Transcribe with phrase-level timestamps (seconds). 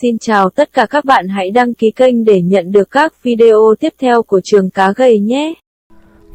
[0.00, 3.74] Xin chào tất cả các bạn hãy đăng ký kênh để nhận được các video
[3.80, 5.54] tiếp theo của trường cá gầy nhé.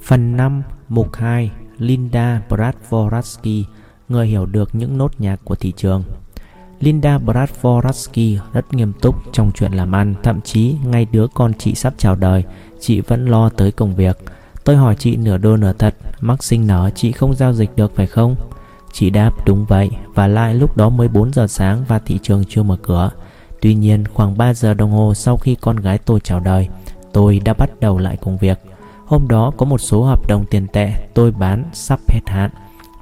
[0.02, 3.66] Phần 5, mục 2, Linda Bradvoratsky,
[4.10, 6.04] người hiểu được những nốt nhạc của thị trường.
[6.80, 11.76] Linda Bradvoratsky rất nghiêm túc trong chuyện làm ăn, thậm chí ngay đứa con chị
[11.76, 12.44] sắp chào đời,
[12.80, 14.18] chị vẫn lo tới công việc.
[14.64, 17.96] Tôi hỏi chị nửa đô nửa thật, mắc sinh nở chị không giao dịch được
[17.96, 18.36] phải không?
[18.94, 22.44] Chị đáp đúng vậy và lại lúc đó mới 4 giờ sáng và thị trường
[22.50, 23.12] chưa mở cửa.
[23.64, 26.68] Tuy nhiên khoảng 3 giờ đồng hồ sau khi con gái tôi chào đời,
[27.14, 28.60] tôi đã bắt đầu lại công việc.
[29.06, 32.50] Hôm đó có một số hợp đồng tiền tệ tôi bán sắp hết hạn.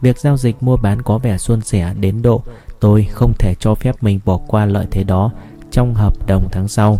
[0.01, 2.41] Việc giao dịch mua bán có vẻ suôn sẻ đến độ
[2.79, 5.31] tôi không thể cho phép mình bỏ qua lợi thế đó
[5.71, 6.97] trong hợp đồng tháng sau.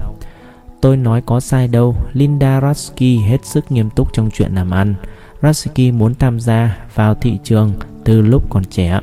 [0.81, 4.95] Tôi nói có sai đâu, Linda Rasky hết sức nghiêm túc trong chuyện làm ăn.
[5.41, 8.99] Rasky muốn tham gia vào thị trường từ lúc còn trẻ.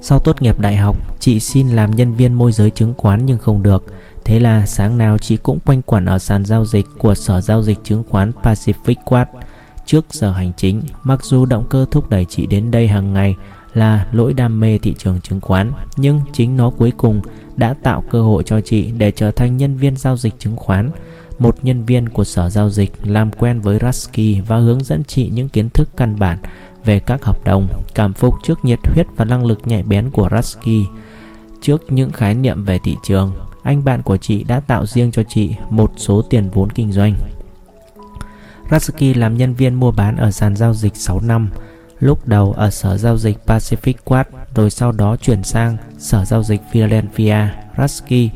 [0.00, 3.38] Sau tốt nghiệp đại học, chị xin làm nhân viên môi giới chứng khoán nhưng
[3.38, 3.84] không được.
[4.24, 7.62] Thế là sáng nào chị cũng quanh quẩn ở sàn giao dịch của Sở Giao
[7.62, 9.28] dịch Chứng khoán Pacific Quad
[9.86, 10.82] trước giờ hành chính.
[11.02, 13.36] Mặc dù động cơ thúc đẩy chị đến đây hàng ngày
[13.74, 17.20] là lỗi đam mê thị trường chứng khoán, nhưng chính nó cuối cùng
[17.56, 20.90] đã tạo cơ hội cho chị để trở thành nhân viên giao dịch chứng khoán
[21.38, 25.30] một nhân viên của sở giao dịch làm quen với Rasky và hướng dẫn chị
[25.34, 26.38] những kiến thức căn bản
[26.88, 30.28] về các hợp đồng, cảm phục trước nhiệt huyết và năng lực nhạy bén của
[30.32, 30.86] Rasky.
[31.60, 35.22] Trước những khái niệm về thị trường, anh bạn của chị đã tạo riêng cho
[35.22, 37.14] chị một số tiền vốn kinh doanh.
[38.70, 41.50] Rasky làm nhân viên mua bán ở sàn giao dịch 6 năm,
[42.00, 46.42] lúc đầu ở sở giao dịch Pacific Quad rồi sau đó chuyển sang sở giao
[46.42, 47.48] dịch Philadelphia.
[47.78, 48.30] Rasky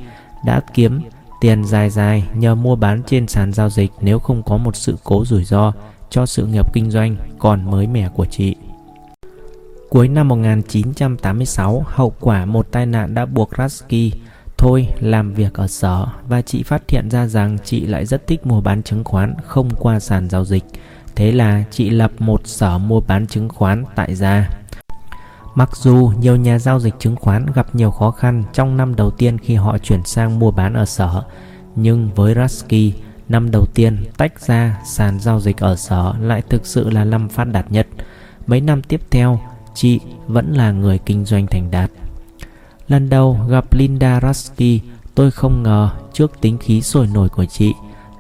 [0.45, 1.01] đã kiếm
[1.41, 4.97] tiền dài dài nhờ mua bán trên sàn giao dịch nếu không có một sự
[5.05, 5.73] cố rủi ro
[6.13, 8.57] cho sự nghiệp kinh doanh còn mới mẻ của chị.
[9.91, 14.13] Cuối năm 1986, hậu quả một tai nạn đã buộc Rasky
[14.59, 18.47] thôi làm việc ở sở và chị phát hiện ra rằng chị lại rất thích
[18.47, 20.65] mua bán chứng khoán không qua sàn giao dịch.
[21.17, 24.49] Thế là chị lập một sở mua bán chứng khoán tại gia.
[25.55, 29.11] Mặc dù nhiều nhà giao dịch chứng khoán gặp nhiều khó khăn trong năm đầu
[29.11, 31.23] tiên khi họ chuyển sang mua bán ở sở,
[31.77, 32.93] nhưng với Rasky,
[33.33, 37.29] năm đầu tiên tách ra sàn giao dịch ở sở lại thực sự là năm
[37.29, 37.87] phát đạt nhất.
[38.47, 39.41] Mấy năm tiếp theo,
[39.75, 41.91] chị vẫn là người kinh doanh thành đạt.
[42.89, 44.81] Lần đầu gặp Linda Rasky,
[45.15, 47.73] tôi không ngờ trước tính khí sôi nổi của chị.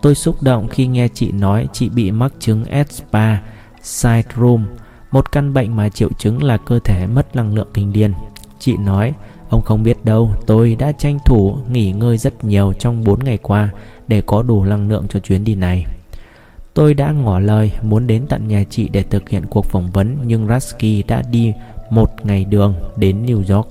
[0.02, 3.42] Tôi xúc động khi nghe chị nói chị bị mắc chứng ESPA
[3.82, 4.64] syndrome
[5.10, 8.14] một căn bệnh mà triệu chứng là cơ thể mất năng lượng kinh điên.
[8.58, 9.14] Chị nói,
[9.48, 13.38] ông không biết đâu, tôi đã tranh thủ nghỉ ngơi rất nhiều trong 4 ngày
[13.38, 13.70] qua
[14.12, 15.86] để có đủ năng lượng cho chuyến đi này.
[16.74, 20.16] Tôi đã ngỏ lời muốn đến tận nhà chị để thực hiện cuộc phỏng vấn
[20.24, 21.52] nhưng Rasky đã đi
[21.90, 23.68] một ngày đường đến New York.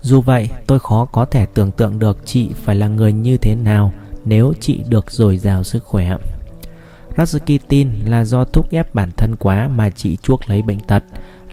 [0.00, 3.54] Dù vậy, tôi khó có thể tưởng tượng được chị phải là người như thế
[3.54, 3.92] nào
[4.24, 6.16] nếu chị được dồi dào sức khỏe.
[7.16, 11.04] Rasky tin là do thúc ép bản thân quá mà chị chuốc lấy bệnh tật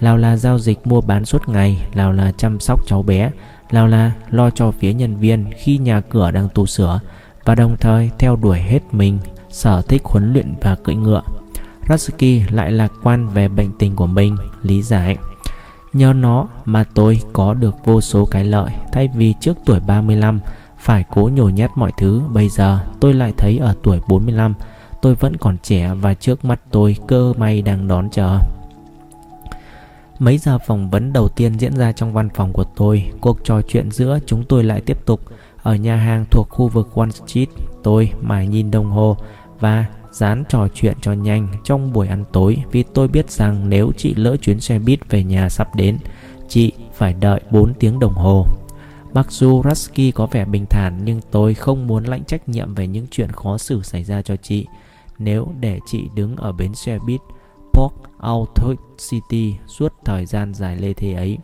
[0.01, 3.31] Nào là giao dịch mua bán suốt ngày Nào là chăm sóc cháu bé
[3.71, 6.99] Nào là lo cho phía nhân viên khi nhà cửa đang tu sửa
[7.49, 11.21] và đồng thời theo đuổi hết mình sở thích huấn luyện và cưỡi ngựa.
[11.89, 15.17] Ratsuki lại lạc quan về bệnh tình của mình Lý giải.
[15.93, 20.39] Nhờ nó mà tôi có được vô số cái lợi Thay vì trước tuổi 35
[20.79, 22.21] phải cố nhồi nhét mọi thứ.
[22.33, 24.53] Bây giờ tôi lại thấy ở tuổi 45
[25.01, 28.39] Tôi vẫn còn trẻ và trước mắt tôi cơ may đang đón chờ.
[30.19, 33.61] Mấy giờ phỏng vấn đầu tiên diễn ra trong văn phòng của tôi, cuộc trò
[33.61, 35.21] chuyện giữa chúng tôi lại tiếp tục
[35.63, 37.49] ở nhà hàng thuộc khu vực One Street.
[37.83, 39.17] Tôi mải nhìn đồng hồ
[39.59, 43.91] và dán trò chuyện cho nhanh trong buổi ăn tối vì tôi biết rằng nếu
[43.97, 45.97] chị lỡ chuyến xe buýt về nhà sắp đến,
[46.47, 48.45] chị phải đợi 4 tiếng đồng hồ.
[49.13, 52.87] Mặc dù Rasky có vẻ bình thản nhưng tôi không muốn lãnh trách nhiệm về
[52.87, 54.67] những chuyện khó xử xảy ra cho chị
[55.19, 57.21] nếu để chị đứng ở bến xe buýt
[57.73, 61.37] Port Authority suốt thời gian dài lê thế ấy.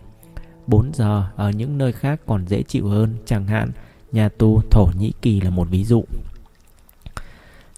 [0.67, 3.71] 4 giờ ở những nơi khác còn dễ chịu hơn, chẳng hạn
[4.15, 6.03] nhà tù Thổ Nhĩ Kỳ là một ví dụ.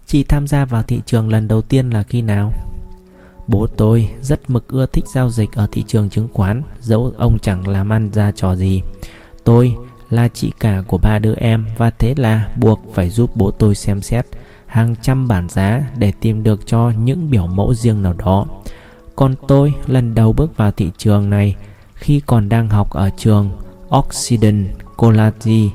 [0.05, 2.53] Chị tham gia vào thị trường lần đầu tiên là khi nào?
[3.47, 7.39] Bố tôi rất mực ưa thích giao dịch ở thị trường chứng khoán, dẫu ông
[7.39, 8.81] chẳng làm ăn ra trò gì.
[9.43, 9.75] Tôi
[10.09, 13.75] là chị cả của ba đứa em và thế là buộc phải giúp bố tôi
[13.75, 14.25] xem xét
[14.65, 18.45] hàng trăm bản giá để tìm được cho những biểu mẫu riêng nào đó.
[19.15, 21.55] Còn tôi lần đầu bước vào thị trường này
[21.93, 23.49] khi còn đang học ở trường
[23.89, 24.67] Occident
[24.97, 25.69] College.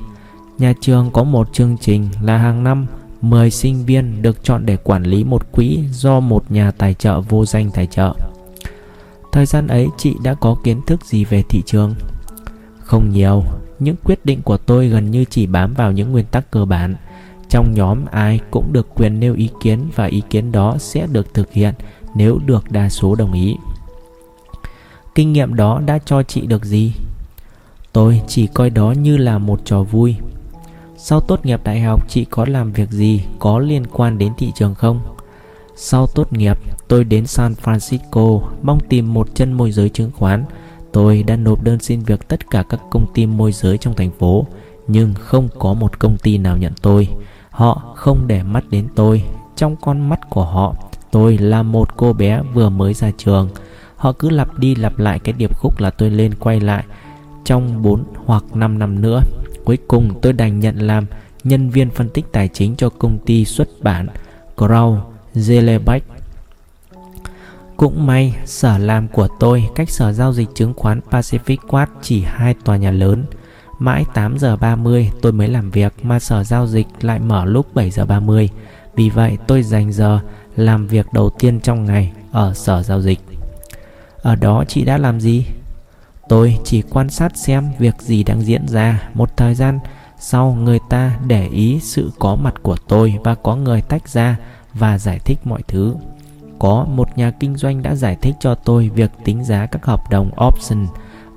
[0.57, 2.85] Nhà trường có một chương trình là hàng năm
[3.21, 7.21] 10 sinh viên được chọn để quản lý một quỹ do một nhà tài trợ
[7.21, 8.13] vô danh tài trợ.
[9.31, 11.95] Thời gian ấy chị đã có kiến thức gì về thị trường?
[12.79, 13.43] Không nhiều,
[13.79, 16.95] những quyết định của tôi gần như chỉ bám vào những nguyên tắc cơ bản.
[17.49, 21.33] Trong nhóm ai cũng được quyền nêu ý kiến và ý kiến đó sẽ được
[21.33, 21.73] thực hiện
[22.15, 23.55] nếu được đa số đồng ý.
[25.15, 26.93] Kinh nghiệm đó đã cho chị được gì?
[27.93, 30.15] Tôi chỉ coi đó như là một trò vui.
[31.05, 34.51] Sau tốt nghiệp đại học chị có làm việc gì có liên quan đến thị
[34.55, 34.99] trường không?
[35.75, 36.57] Sau tốt nghiệp,
[36.87, 40.45] tôi đến San Francisco mong tìm một chân môi giới chứng khoán.
[40.91, 44.11] Tôi đã nộp đơn xin việc tất cả các công ty môi giới trong thành
[44.19, 44.45] phố,
[44.87, 47.07] nhưng không có một công ty nào nhận tôi.
[47.49, 49.23] Họ không để mắt đến tôi.
[49.55, 50.75] Trong con mắt của họ,
[51.11, 53.49] tôi là một cô bé vừa mới ra trường.
[53.95, 56.83] Họ cứ lặp đi lặp lại cái điệp khúc là tôi lên quay lại
[57.45, 59.21] trong 4 hoặc 5 năm nữa.
[59.65, 61.05] Cuối cùng tôi đành nhận làm
[61.43, 64.07] nhân viên phân tích tài chính cho công ty xuất bản
[64.57, 64.99] Crow
[65.35, 65.99] Zelebeck.
[67.77, 72.21] Cũng may, sở làm của tôi cách sở giao dịch chứng khoán Pacific Quad chỉ
[72.21, 73.25] hai tòa nhà lớn.
[73.79, 77.73] Mãi 8 giờ 30 tôi mới làm việc mà sở giao dịch lại mở lúc
[77.73, 78.49] 7 giờ 30.
[78.95, 80.19] Vì vậy tôi dành giờ
[80.55, 83.19] làm việc đầu tiên trong ngày ở sở giao dịch.
[84.17, 85.45] Ở đó chị đã làm gì?
[86.33, 89.79] Tôi chỉ quan sát xem việc gì đang diễn ra một thời gian
[90.19, 94.37] sau người ta để ý sự có mặt của tôi và có người tách ra
[94.73, 95.95] và giải thích mọi thứ.
[96.59, 100.09] Có một nhà kinh doanh đã giải thích cho tôi việc tính giá các hợp
[100.09, 100.87] đồng option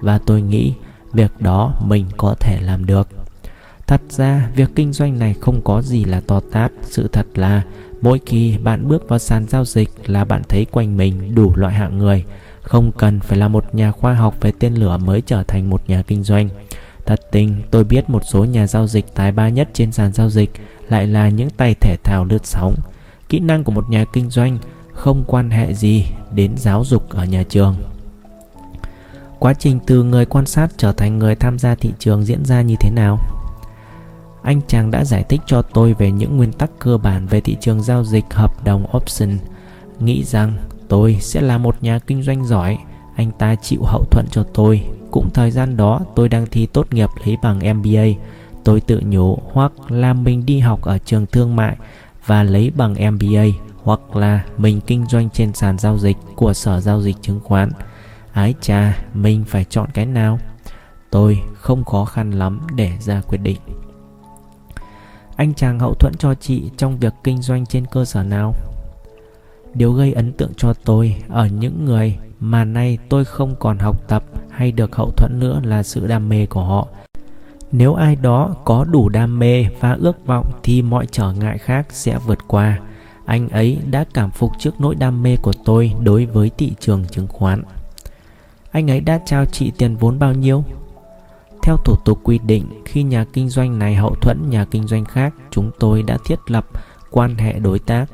[0.00, 0.75] và tôi nghĩ
[1.12, 3.08] việc đó mình có thể làm được.
[3.87, 6.72] Thật ra, việc kinh doanh này không có gì là to tát.
[6.82, 7.62] Sự thật là
[8.02, 11.75] mỗi khi bạn bước vào sàn giao dịch là bạn thấy quanh mình đủ loại
[11.75, 12.25] hạng người.
[12.67, 15.83] Không cần phải là một nhà khoa học về tên lửa mới trở thành một
[15.87, 16.49] nhà kinh doanh.
[17.07, 20.31] Thật tình, tôi biết một số nhà giao dịch tài ba nhất trên sàn giao
[20.31, 20.51] dịch
[20.89, 22.75] lại là những tay thể thao lướt sóng.
[23.29, 24.59] Kỹ năng của một nhà kinh doanh
[24.93, 26.05] không quan hệ gì
[26.35, 27.77] đến giáo dục ở nhà trường.
[29.39, 32.63] Quá trình từ người quan sát trở thành người tham gia thị trường diễn ra
[32.63, 33.19] như thế nào?
[34.43, 37.57] Anh chàng đã giải thích cho tôi về những nguyên tắc cơ bản về thị
[37.61, 39.39] trường giao dịch hợp đồng option.
[40.01, 40.57] Nghĩ rằng
[40.88, 42.79] tôi sẽ là một nhà kinh doanh giỏi,
[43.17, 44.83] anh ta chịu hậu thuẫn cho tôi.
[45.11, 48.05] Cũng thời gian đó tôi đang thi tốt nghiệp lấy bằng MBA.
[48.65, 51.77] Tôi tự nhủ hoặc là mình đi học ở trường thương mại
[52.27, 53.44] và lấy bằng MBA
[53.83, 57.71] hoặc là mình kinh doanh trên sàn giao dịch của sở giao dịch chứng khoán.
[58.32, 60.39] Ái cha, mình phải chọn cái nào?
[61.11, 63.59] Tôi không khó khăn lắm để ra quyết định.
[65.37, 68.55] Anh chàng hậu thuẫn cho chị trong việc kinh doanh trên cơ sở nào?
[69.76, 74.08] Điều gây ấn tượng cho tôi ở những người mà nay tôi không còn học
[74.08, 76.88] tập hay được hậu thuẫn nữa là sự đam mê của họ.
[77.73, 81.87] Nếu ai đó có đủ đam mê và ước vọng thì mọi trở ngại khác
[81.90, 82.78] sẽ vượt qua.
[83.25, 87.05] Anh ấy đã cảm phục trước nỗi đam mê của tôi đối với thị trường
[87.11, 87.62] chứng khoán.
[88.70, 90.64] Anh ấy đã trao chị tiền vốn bao nhiêu?
[91.62, 95.05] Theo thủ tục quy định, khi nhà kinh doanh này hậu thuẫn nhà kinh doanh
[95.05, 96.67] khác, chúng tôi đã thiết lập
[97.11, 98.06] quan hệ đối tác.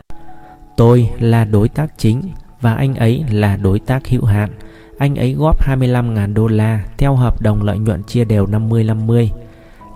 [0.76, 2.22] Tôi là đối tác chính
[2.60, 4.50] và anh ấy là đối tác hữu hạn.
[4.98, 9.28] Anh ấy góp 25.000 đô la theo hợp đồng lợi nhuận chia đều 50-50.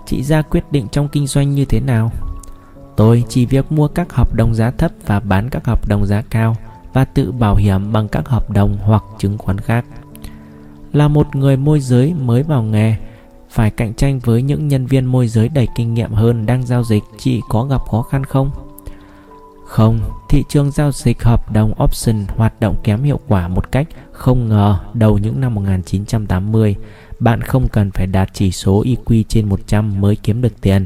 [0.05, 2.11] Chị ra quyết định trong kinh doanh như thế nào?
[2.97, 6.21] Tôi chỉ việc mua các hợp đồng giá thấp và bán các hợp đồng giá
[6.29, 6.55] cao
[6.93, 9.85] và tự bảo hiểm bằng các hợp đồng hoặc chứng khoán khác.
[10.93, 12.95] Là một người môi giới mới vào nghề,
[13.49, 16.83] phải cạnh tranh với những nhân viên môi giới đầy kinh nghiệm hơn đang giao
[16.83, 18.51] dịch, chị có gặp khó khăn không?
[19.67, 23.87] Không, thị trường giao dịch hợp đồng option hoạt động kém hiệu quả một cách
[24.11, 26.75] không ngờ đầu những năm 1980.
[27.19, 30.85] Bạn không cần phải đạt chỉ số EQ trên 100 mới kiếm được tiền.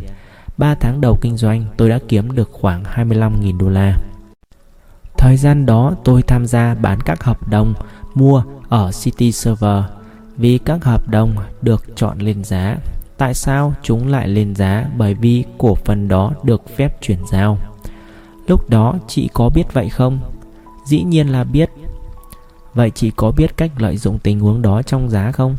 [0.58, 3.98] 3 tháng đầu kinh doanh tôi đã kiếm được khoảng 25.000 đô la.
[5.18, 7.74] Thời gian đó tôi tham gia bán các hợp đồng
[8.16, 9.84] mua ở City Server
[10.38, 12.78] vì các hợp đồng được chọn lên giá.
[13.18, 14.86] Tại sao chúng lại lên giá?
[14.98, 17.58] Bởi vì cổ phần đó được phép chuyển giao.
[18.48, 20.20] Lúc đó chị có biết vậy không?
[20.86, 21.70] Dĩ nhiên là biết.
[22.74, 25.56] Vậy chị có biết cách lợi dụng tình huống đó trong giá không?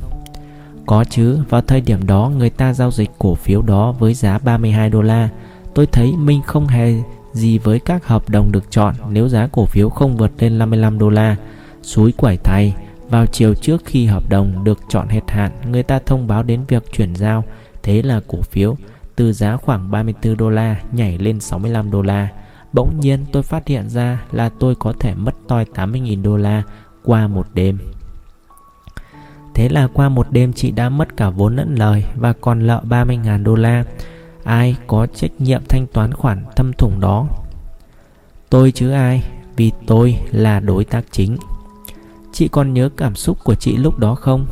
[0.86, 4.38] Có chứ, vào thời điểm đó người ta giao dịch cổ phiếu đó với giá
[4.38, 5.28] 32 đô la.
[5.74, 6.94] Tôi thấy mình không hề
[7.32, 10.98] gì với các hợp đồng được chọn nếu giá cổ phiếu không vượt lên 55
[10.98, 11.36] đô la.
[11.82, 12.74] Suối quẩy thay,
[13.08, 16.60] vào chiều trước khi hợp đồng được chọn hết hạn, người ta thông báo đến
[16.68, 17.44] việc chuyển giao.
[17.82, 18.76] Thế là cổ phiếu
[19.16, 22.28] từ giá khoảng 34 đô la nhảy lên 65 đô la.
[22.72, 26.62] Bỗng nhiên tôi phát hiện ra là tôi có thể mất toi 80.000 đô la
[27.04, 27.78] qua một đêm.
[29.54, 32.82] Thế là qua một đêm chị đã mất cả vốn lẫn lời và còn nợ
[32.88, 33.84] 30.000 đô la.
[34.44, 37.26] Ai có trách nhiệm thanh toán khoản thâm thủng đó?
[38.50, 39.24] Tôi chứ ai,
[39.56, 41.36] vì tôi là đối tác chính.
[42.32, 44.46] Chị còn nhớ cảm xúc của chị lúc đó không?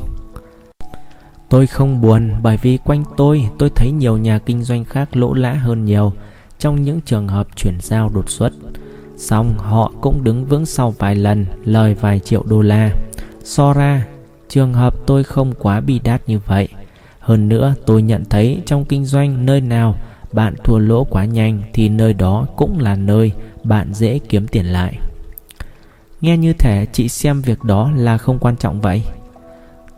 [1.49, 5.35] Tôi không buồn bởi vì quanh tôi tôi thấy nhiều nhà kinh doanh khác lỗ
[5.35, 6.13] lã hơn nhiều
[6.61, 8.53] trong những trường hợp chuyển giao đột xuất.
[9.17, 12.91] Xong họ cũng đứng vững sau vài lần lời vài triệu đô la.
[13.45, 14.07] So ra,
[14.49, 16.69] trường hợp tôi không quá bi đát như vậy.
[17.21, 19.97] Hơn nữa tôi nhận thấy trong kinh doanh nơi nào
[20.33, 23.33] bạn thua lỗ quá nhanh thì nơi đó cũng là nơi
[23.65, 24.99] bạn dễ kiếm tiền lại.
[26.21, 29.03] Nghe như thể chị xem việc đó là không quan trọng vậy.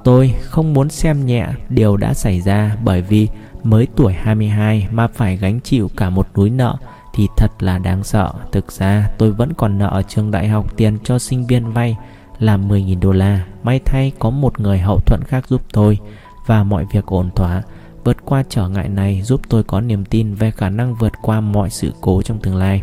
[0.04, 3.28] Tôi không muốn xem nhẹ điều đã xảy ra bởi vì
[3.62, 6.76] mới tuổi 22 mà phải gánh chịu cả một núi nợ
[7.14, 8.32] thì thật là đáng sợ.
[8.52, 11.96] Thực ra, tôi vẫn còn nợ ở trường đại học tiền cho sinh viên vay
[12.38, 13.44] là 10.000 đô la.
[13.62, 15.98] May thay có một người hậu thuẫn khác giúp tôi
[16.46, 17.62] và mọi việc ổn thỏa.
[18.04, 21.40] Vượt qua trở ngại này giúp tôi có niềm tin về khả năng vượt qua
[21.40, 22.82] mọi sự cố trong tương lai.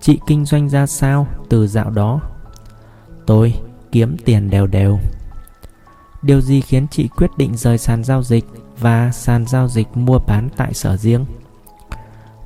[0.00, 2.20] Chị kinh doanh ra sao từ dạo đó?
[3.26, 3.54] Tôi
[3.92, 4.98] kiếm tiền đều đều.
[6.22, 8.44] Điều gì khiến chị quyết định rời sàn giao dịch
[8.78, 11.24] và sàn giao dịch mua bán tại sở riêng?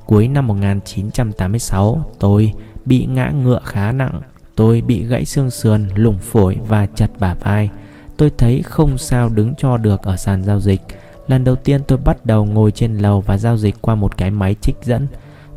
[0.05, 2.53] Cuối năm 1986, tôi
[2.85, 4.21] bị ngã ngựa khá nặng.
[4.55, 7.69] Tôi bị gãy xương sườn, lủng phổi và chật bả vai.
[8.17, 10.81] Tôi thấy không sao đứng cho được ở sàn giao dịch.
[11.27, 14.31] Lần đầu tiên tôi bắt đầu ngồi trên lầu và giao dịch qua một cái
[14.31, 15.07] máy trích dẫn.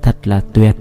[0.02, 0.76] Thật là tuyệt.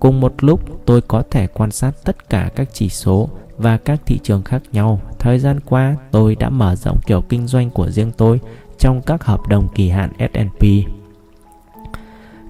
[0.00, 3.28] Cùng một lúc tôi có thể quan sát tất cả các chỉ số
[3.58, 5.00] và các thị trường khác nhau.
[5.18, 8.40] Thời gian qua, tôi đã mở rộng kiểu kinh doanh của riêng tôi
[8.78, 10.62] trong các hợp đồng kỳ hạn S&P.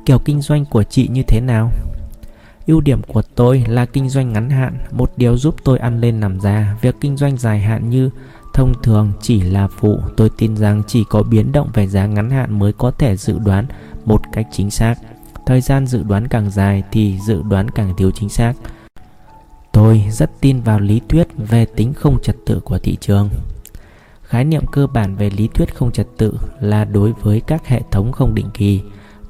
[0.07, 1.71] Kiểu kinh doanh của chị như thế nào?
[2.67, 6.21] Ưu điểm của tôi là kinh doanh ngắn hạn, một điều giúp tôi ăn lên
[6.21, 6.77] nằm ra.
[6.81, 8.11] Việc kinh doanh dài hạn như
[8.55, 9.99] thông thường chỉ là phụ.
[10.17, 13.39] Tôi tin rằng chỉ có biến động về giá ngắn hạn mới có thể dự
[13.39, 13.67] đoán
[14.05, 14.95] một cách chính xác.
[15.47, 18.53] Thời gian dự đoán càng dài thì dự đoán càng thiếu chính xác.
[19.79, 23.31] Tôi rất tin vào lý thuyết về tính không trật tự của thị trường.
[24.23, 27.83] Khái niệm cơ bản về lý thuyết không trật tự là đối với các hệ
[27.91, 28.81] thống không định kỳ,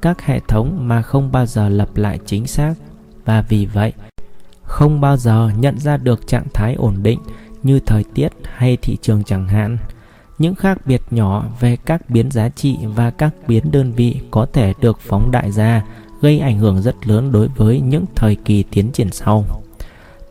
[0.01, 2.73] các hệ thống mà không bao giờ lặp lại chính xác
[3.25, 3.93] và vì vậy
[4.63, 7.19] không bao giờ nhận ra được trạng thái ổn định
[7.63, 9.77] như thời tiết hay thị trường chẳng hạn.
[10.37, 14.45] Những khác biệt nhỏ về các biến giá trị và các biến đơn vị có
[14.53, 15.85] thể được phóng đại ra
[16.21, 19.45] gây ảnh hưởng rất lớn đối với những thời kỳ tiến triển sau.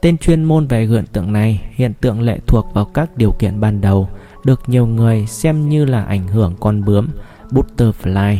[0.00, 3.60] Tên chuyên môn về hiện tượng này, hiện tượng lệ thuộc vào các điều kiện
[3.60, 4.08] ban đầu,
[4.44, 7.08] được nhiều người xem như là ảnh hưởng con bướm
[7.50, 8.36] Butterfly.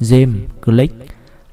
[0.00, 0.94] James Glick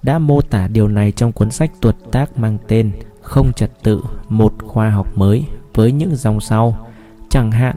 [0.03, 4.01] đã mô tả điều này trong cuốn sách tuột tác mang tên Không trật tự,
[4.29, 6.87] một khoa học mới với những dòng sau.
[7.29, 7.75] Chẳng hạn,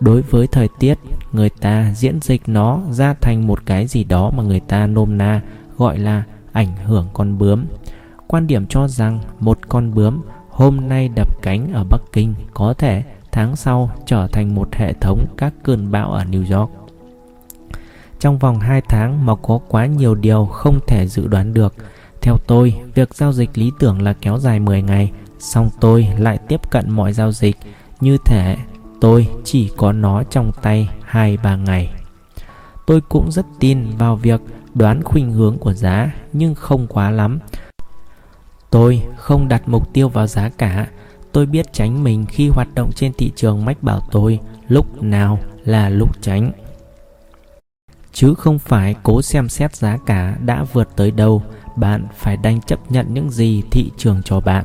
[0.00, 0.98] đối với thời tiết,
[1.32, 5.18] người ta diễn dịch nó ra thành một cái gì đó mà người ta nôm
[5.18, 5.40] na
[5.78, 6.22] gọi là
[6.52, 7.64] ảnh hưởng con bướm.
[8.26, 10.22] Quan điểm cho rằng một con bướm
[10.54, 14.92] hôm nay đập cánh ở Bắc Kinh có thể tháng sau trở thành một hệ
[14.92, 16.70] thống các cơn bão ở New York.
[18.20, 21.74] Trong vòng 2 tháng mà có quá nhiều điều không thể dự đoán được.
[22.20, 26.38] Theo tôi, việc giao dịch lý tưởng là kéo dài 10 ngày, song tôi lại
[26.48, 27.56] tiếp cận mọi giao dịch
[28.00, 28.56] như thể
[29.00, 31.92] tôi chỉ có nó trong tay 2-3 ngày.
[32.86, 34.40] Tôi cũng rất tin vào việc
[34.74, 37.38] đoán khuynh hướng của giá nhưng không quá lắm
[38.74, 40.86] Tôi không đặt mục tiêu vào giá cả.
[41.32, 44.38] Tôi biết tránh mình khi hoạt động trên thị trường mách bảo tôi
[44.68, 46.52] lúc nào là lúc tránh.
[48.12, 51.42] Chứ không phải cố xem xét giá cả đã vượt tới đâu,
[51.76, 54.64] bạn phải đành chấp nhận những gì thị trường cho bạn.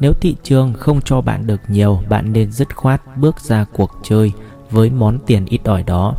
[0.00, 3.90] Nếu thị trường không cho bạn được nhiều, bạn nên dứt khoát bước ra cuộc
[4.02, 4.32] chơi
[4.70, 6.14] với món tiền ít ỏi đó.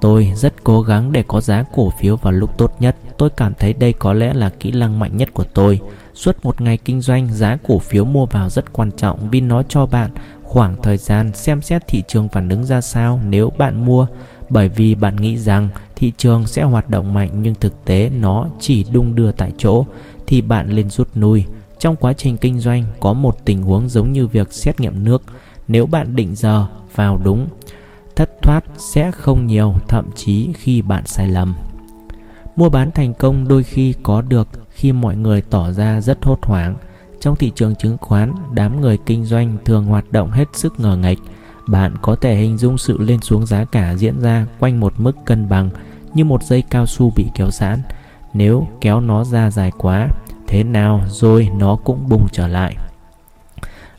[0.00, 2.96] Tôi rất cố gắng để có giá cổ phiếu vào lúc tốt nhất.
[3.18, 5.80] Tôi cảm thấy đây có lẽ là kỹ năng mạnh nhất của tôi.
[6.22, 9.62] Suốt một ngày kinh doanh, giá cổ phiếu mua vào rất quan trọng vì nó
[9.62, 10.10] cho bạn
[10.42, 14.06] khoảng thời gian xem xét thị trường phản ứng ra sao nếu bạn mua
[14.50, 18.46] bởi vì bạn nghĩ rằng thị trường sẽ hoạt động mạnh nhưng thực tế nó
[18.60, 19.84] chỉ đung đưa tại chỗ
[20.26, 21.44] thì bạn lên rút lui.
[21.78, 25.22] Trong quá trình kinh doanh có một tình huống giống như việc xét nghiệm nước.
[25.68, 27.48] Nếu bạn định giờ vào đúng,
[28.16, 28.64] thất thoát
[28.94, 31.54] sẽ không nhiều thậm chí khi bạn sai lầm.
[32.56, 36.38] Mua bán thành công đôi khi có được khi mọi người tỏ ra rất hốt
[36.42, 36.76] hoảng.
[37.20, 40.96] Trong thị trường chứng khoán, đám người kinh doanh thường hoạt động hết sức ngờ
[40.96, 41.18] nghệch.
[41.68, 45.16] Bạn có thể hình dung sự lên xuống giá cả diễn ra quanh một mức
[45.24, 45.70] cân bằng
[46.14, 47.82] như một dây cao su bị kéo giãn.
[48.34, 50.08] Nếu kéo nó ra dài quá,
[50.46, 52.76] thế nào rồi nó cũng bùng trở lại.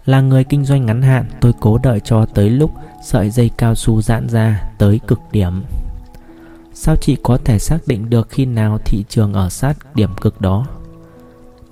[0.06, 2.72] Là người kinh doanh ngắn hạn, tôi cố đợi cho tới lúc
[3.03, 5.63] sợi dây cao su giãn ra tới cực điểm.
[6.74, 10.42] Sao chị có thể xác định được khi nào thị trường ở sát điểm cực
[10.42, 10.65] đó?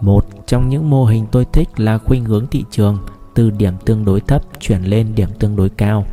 [0.02, 2.98] Một trong những mô hình tôi thích là khuynh hướng thị trường
[3.34, 6.06] từ điểm tương đối thấp chuyển lên điểm tương đối cao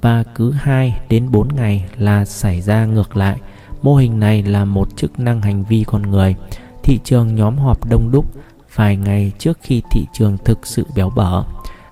[0.00, 3.36] và cứ 2 đến 4 ngày là xảy ra ngược lại.
[3.82, 6.34] Mô hình này là một chức năng hành vi con người.
[6.82, 8.26] Thị trường nhóm họp đông đúc
[8.74, 11.44] vài ngày trước khi thị trường thực sự béo bở.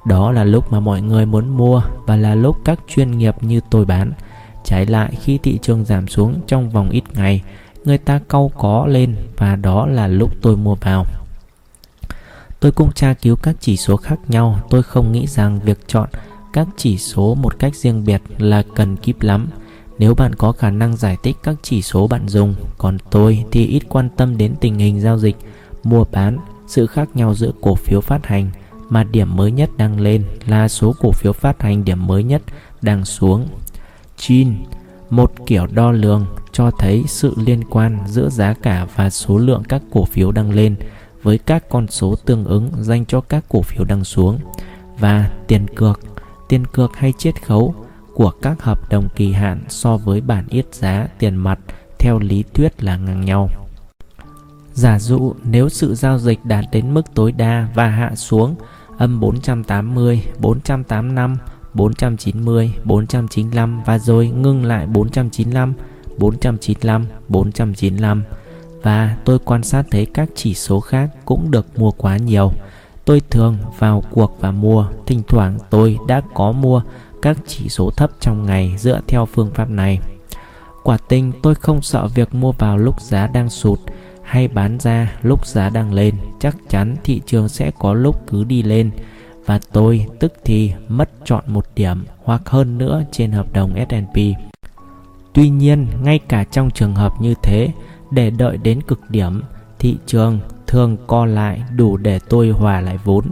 [0.06, 3.60] Đó là lúc mà mọi người muốn mua và là lúc các chuyên nghiệp như
[3.70, 4.12] tôi bán.
[4.64, 7.42] Trái lại khi thị trường giảm xuống trong vòng ít ngày,
[7.84, 11.06] người ta cau có lên và đó là lúc tôi mua vào.
[12.60, 16.08] Tôi cũng tra cứu các chỉ số khác nhau, tôi không nghĩ rằng việc chọn
[16.52, 19.48] các chỉ số một cách riêng biệt là cần kíp lắm.
[19.98, 23.66] Nếu bạn có khả năng giải thích các chỉ số bạn dùng, còn tôi thì
[23.66, 25.36] ít quan tâm đến tình hình giao dịch,
[25.84, 28.50] mua bán, sự khác nhau giữa cổ phiếu phát hành
[28.88, 32.42] mà điểm mới nhất đang lên là số cổ phiếu phát hành điểm mới nhất
[32.82, 33.48] đang xuống.
[34.16, 34.54] Chin,
[35.10, 39.62] một kiểu đo lường cho thấy sự liên quan giữa giá cả và số lượng
[39.68, 40.76] các cổ phiếu đang lên
[41.22, 44.38] với các con số tương ứng dành cho các cổ phiếu đang xuống
[44.98, 46.00] và tiền cược,
[46.48, 47.74] tiền cược hay chiết khấu
[48.14, 51.58] của các hợp đồng kỳ hạn so với bản yết giá tiền mặt
[51.98, 53.48] theo lý thuyết là ngang nhau.
[54.72, 58.56] Giả dụ nếu sự giao dịch đạt đến mức tối đa và hạ xuống
[58.98, 61.36] âm 480, 485,
[61.74, 65.74] 490, 495 và rồi ngưng lại 495,
[66.18, 68.22] 495, 495
[68.82, 72.52] và tôi quan sát thấy các chỉ số khác cũng được mua quá nhiều.
[73.04, 76.82] Tôi thường vào cuộc và mua, thỉnh thoảng tôi đã có mua
[77.22, 80.00] các chỉ số thấp trong ngày dựa theo phương pháp này.
[80.82, 83.78] Quả tình tôi không sợ việc mua vào lúc giá đang sụt
[84.22, 88.44] hay bán ra lúc giá đang lên, chắc chắn thị trường sẽ có lúc cứ
[88.44, 88.90] đi lên
[89.46, 94.16] và tôi tức thì mất chọn một điểm hoặc hơn nữa trên hợp đồng S&P.
[95.32, 97.68] Tuy nhiên, ngay cả trong trường hợp như thế,
[98.10, 99.42] để đợi đến cực điểm,
[99.78, 103.24] thị trường thường co lại đủ để tôi hòa lại vốn.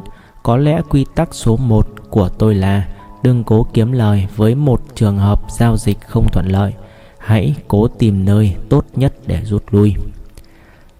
[0.42, 2.88] Có lẽ quy tắc số 1 của tôi là
[3.22, 6.72] đừng cố kiếm lời với một trường hợp giao dịch không thuận lợi.
[7.18, 9.94] Hãy cố tìm nơi tốt nhất để rút lui.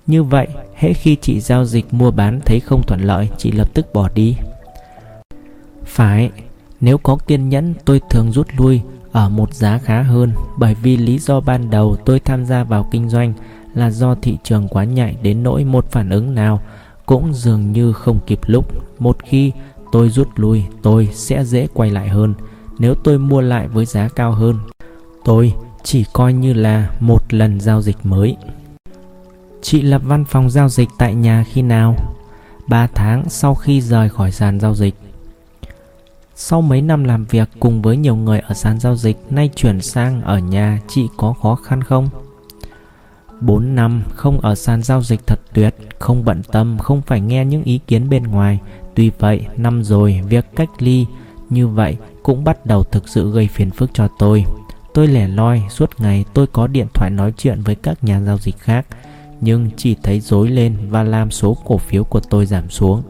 [0.06, 3.68] Như vậy, hễ khi chị giao dịch mua bán thấy không thuận lợi, chị lập
[3.74, 4.36] tức bỏ đi.
[5.94, 6.30] Phải,
[6.80, 8.80] nếu có kiên nhẫn tôi thường rút lui
[9.12, 12.88] ở một giá khá hơn bởi vì lý do ban đầu tôi tham gia vào
[12.90, 13.32] kinh doanh
[13.74, 16.60] là do thị trường quá nhạy đến nỗi một phản ứng nào
[17.06, 18.66] cũng dường như không kịp lúc.
[18.98, 19.52] Một khi
[19.92, 22.34] tôi rút lui, tôi sẽ dễ quay lại hơn.
[22.78, 24.58] Nếu tôi mua lại với giá cao hơn,
[25.24, 28.36] tôi chỉ coi như là một lần giao dịch mới.
[29.62, 31.96] Chị lập văn phòng giao dịch tại nhà khi nào?
[32.68, 34.94] 3 tháng sau khi rời khỏi sàn giao dịch.
[36.44, 39.80] Sau mấy năm làm việc cùng với nhiều người ở sàn giao dịch, nay chuyển
[39.80, 42.08] sang ở nhà, chị có khó khăn không?
[43.40, 47.44] 4 năm không ở sàn giao dịch thật tuyệt, không bận tâm, không phải nghe
[47.44, 48.60] những ý kiến bên ngoài.
[48.94, 51.06] Tuy vậy, năm rồi, việc cách ly
[51.50, 54.44] như vậy cũng bắt đầu thực sự gây phiền phức cho tôi.
[54.94, 58.38] Tôi lẻ loi, suốt ngày tôi có điện thoại nói chuyện với các nhà giao
[58.38, 58.86] dịch khác,
[59.40, 63.02] nhưng chỉ thấy dối lên và làm số cổ phiếu của tôi giảm xuống.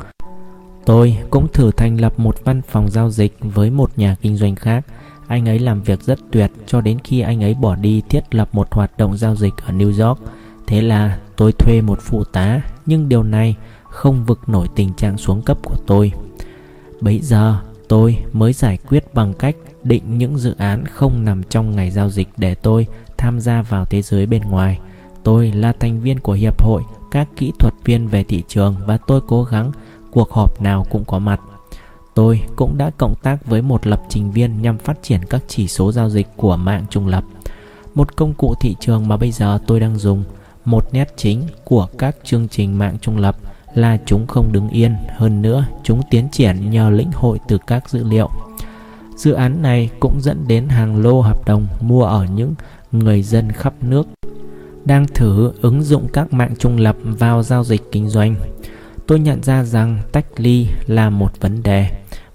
[0.87, 4.57] Tôi cũng thử thành lập một văn phòng giao dịch với một nhà kinh doanh
[4.57, 4.87] khác.
[5.27, 8.49] Anh ấy làm việc rất tuyệt cho đến khi anh ấy bỏ đi thiết lập
[8.53, 10.21] một hoạt động giao dịch ở New York.
[10.67, 15.19] Thế là tôi thuê một phụ tá, nhưng điều này không vực nổi tình trạng
[15.19, 16.13] xuống cấp của tôi.
[17.01, 21.77] bây giờ tôi mới giải quyết bằng cách định những dự án không nằm trong
[21.77, 22.87] ngày giao dịch để tôi
[23.19, 24.81] tham gia vào thế giới bên ngoài.
[25.23, 28.99] Tôi là thành viên của hiệp hội các kỹ thuật viên về thị trường và
[29.07, 29.73] tôi cố gắng
[30.13, 31.41] cuộc họp nào cũng có mặt.
[32.15, 35.69] Tôi cũng đã cộng tác với một lập trình viên nhằm phát triển các chỉ
[35.69, 37.25] số giao dịch của mạng trung lập.
[37.95, 40.25] Một công cụ thị trường mà bây giờ tôi đang dùng.
[40.65, 43.37] Một nét chính của các chương trình mạng trung lập
[43.75, 47.91] là chúng không đứng yên, hơn nữa chúng tiến triển nhờ lĩnh hội từ các
[47.91, 48.31] dữ liệu.
[49.17, 52.55] Dự án này cũng dẫn đến hàng lô hợp đồng mua ở những
[52.93, 54.07] người dân khắp nước
[54.85, 58.35] đang thử ứng dụng các mạng trung lập vào giao dịch kinh doanh
[59.07, 61.89] tôi nhận ra rằng tách ly là một vấn đề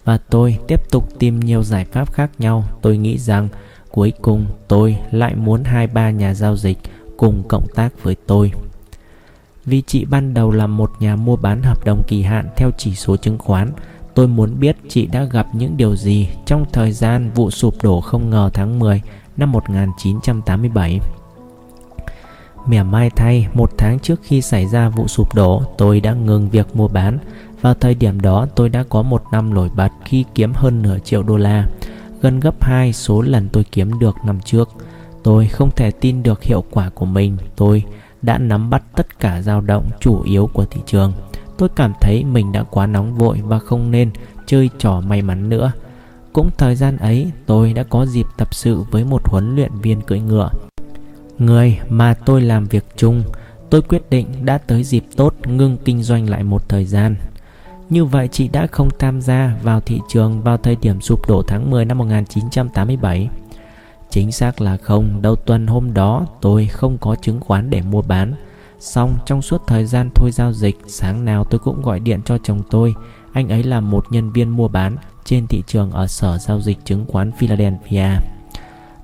[0.04, 2.64] và tôi tiếp tục tìm nhiều giải pháp khác nhau.
[2.82, 3.50] Tôi nghĩ rằng
[3.92, 6.78] cuối cùng tôi lại muốn hai ba nhà giao dịch
[7.18, 8.52] cùng cộng tác với tôi.
[9.66, 12.96] Vì chị ban đầu là một nhà mua bán hợp đồng kỳ hạn theo chỉ
[12.96, 13.72] số chứng khoán,
[14.14, 18.02] tôi muốn biết chị đã gặp những điều gì trong thời gian vụ sụp đổ
[18.02, 19.02] không ngờ tháng 10
[19.38, 21.00] năm 1987
[22.68, 26.50] Mỉa mai thay, một tháng trước khi xảy ra vụ sụp đổ, tôi đã ngừng
[26.50, 27.20] việc mua bán.
[27.62, 31.00] Vào thời điểm đó, tôi đã có một năm nổi bật khi kiếm hơn nửa
[31.00, 31.68] triệu đô la,
[32.22, 34.70] gần gấp 2 số lần tôi kiếm được năm trước.
[35.24, 37.38] Tôi không thể tin được hiệu quả của mình.
[37.56, 37.84] Tôi
[38.22, 41.14] đã nắm bắt tất cả dao động chủ yếu của thị trường.
[41.58, 44.12] Tôi cảm thấy mình đã quá nóng vội và không nên
[44.46, 45.72] chơi trò may mắn nữa.
[46.34, 50.02] cũng thời gian ấy tôi đã có dịp tập sự với một huấn luyện viên
[50.02, 50.50] cưỡi ngựa.
[51.40, 53.24] Người mà tôi làm việc chung,
[53.70, 57.16] tôi quyết định đã tới dịp tốt ngưng kinh doanh lại một thời gian.
[57.90, 61.44] Như vậy chị đã không tham gia vào thị trường vào thời điểm sụp đổ
[61.48, 63.30] tháng 10 năm 1987.
[64.10, 68.02] Chính xác là không, đầu tuần hôm đó tôi không có chứng khoán để mua
[68.02, 68.34] bán.
[68.80, 72.38] Xong trong suốt thời gian thôi giao dịch, sáng nào tôi cũng gọi điện cho
[72.38, 72.96] chồng tôi.
[73.34, 74.96] Anh ấy là một nhân viên mua bán
[75.26, 78.10] trên thị trường ở sở giao dịch chứng khoán Philadelphia.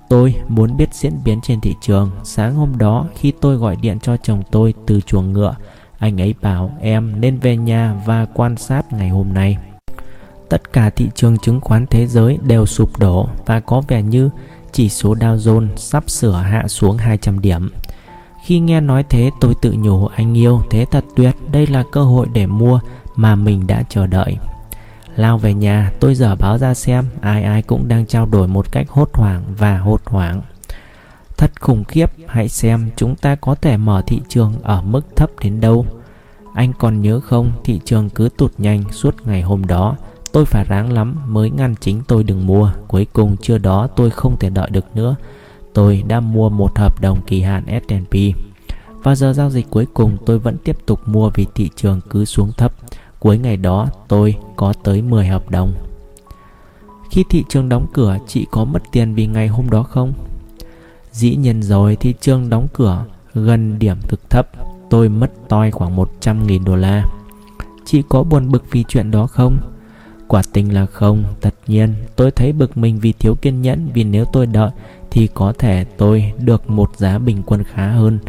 [0.09, 2.11] Tôi muốn biết diễn biến trên thị trường.
[2.23, 5.55] Sáng hôm đó khi tôi gọi điện cho chồng tôi từ chuồng ngựa,
[5.97, 9.57] anh ấy bảo em nên về nhà và quan sát ngày hôm nay.
[10.49, 14.29] Tất cả thị trường chứng khoán thế giới đều sụp đổ và có vẻ như
[14.71, 17.71] chỉ số Dow Jones sắp sửa hạ xuống 200 điểm.
[18.45, 22.03] Khi nghe nói thế tôi tự nhủ anh yêu thế thật tuyệt đây là cơ
[22.03, 22.79] hội để mua
[23.15, 24.37] mà mình đã chờ đợi.
[25.15, 28.71] Lao về nhà tôi dở báo ra xem ai ai cũng đang trao đổi một
[28.71, 30.41] cách hốt hoảng và hốt hoảng.
[31.37, 35.29] Thật khủng khiếp, hãy xem chúng ta có thể mở thị trường ở mức thấp
[35.41, 35.85] đến đâu.
[36.53, 39.95] Anh còn nhớ không, thị trường cứ tụt nhanh suốt ngày hôm đó.
[40.31, 42.71] Tôi phải ráng lắm mới ngăn chính tôi đừng mua.
[42.87, 45.15] Cuối cùng chưa đó tôi không thể đợi được nữa.
[45.73, 48.15] Tôi đã mua một hợp đồng kỳ hạn S&P.
[49.03, 52.25] Và giờ giao dịch cuối cùng tôi vẫn tiếp tục mua vì thị trường cứ
[52.25, 52.73] xuống thấp.
[53.23, 55.73] Cuối ngày đó tôi có tới 10 hợp đồng.
[57.11, 60.13] Khi thị trường đóng cửa, chị có mất tiền vì ngày hôm đó không?
[61.11, 64.47] Dĩ nhiên rồi, thị trường đóng cửa gần điểm thực thấp.
[64.89, 67.05] Tôi mất toi khoảng 100.000 đô la.
[67.85, 69.57] Chị có buồn bực vì chuyện đó không?
[70.27, 74.03] Quả tình là không, tất nhiên tôi thấy bực mình vì thiếu kiên nhẫn vì
[74.03, 74.69] nếu tôi đợi
[75.11, 78.19] thì có thể tôi được một giá bình quân khá hơn.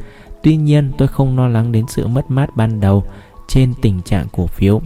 [0.42, 3.04] Tuy nhiên tôi không lo lắng đến sự mất mát ban đầu
[3.48, 4.80] trên tình trạng cổ phiếu.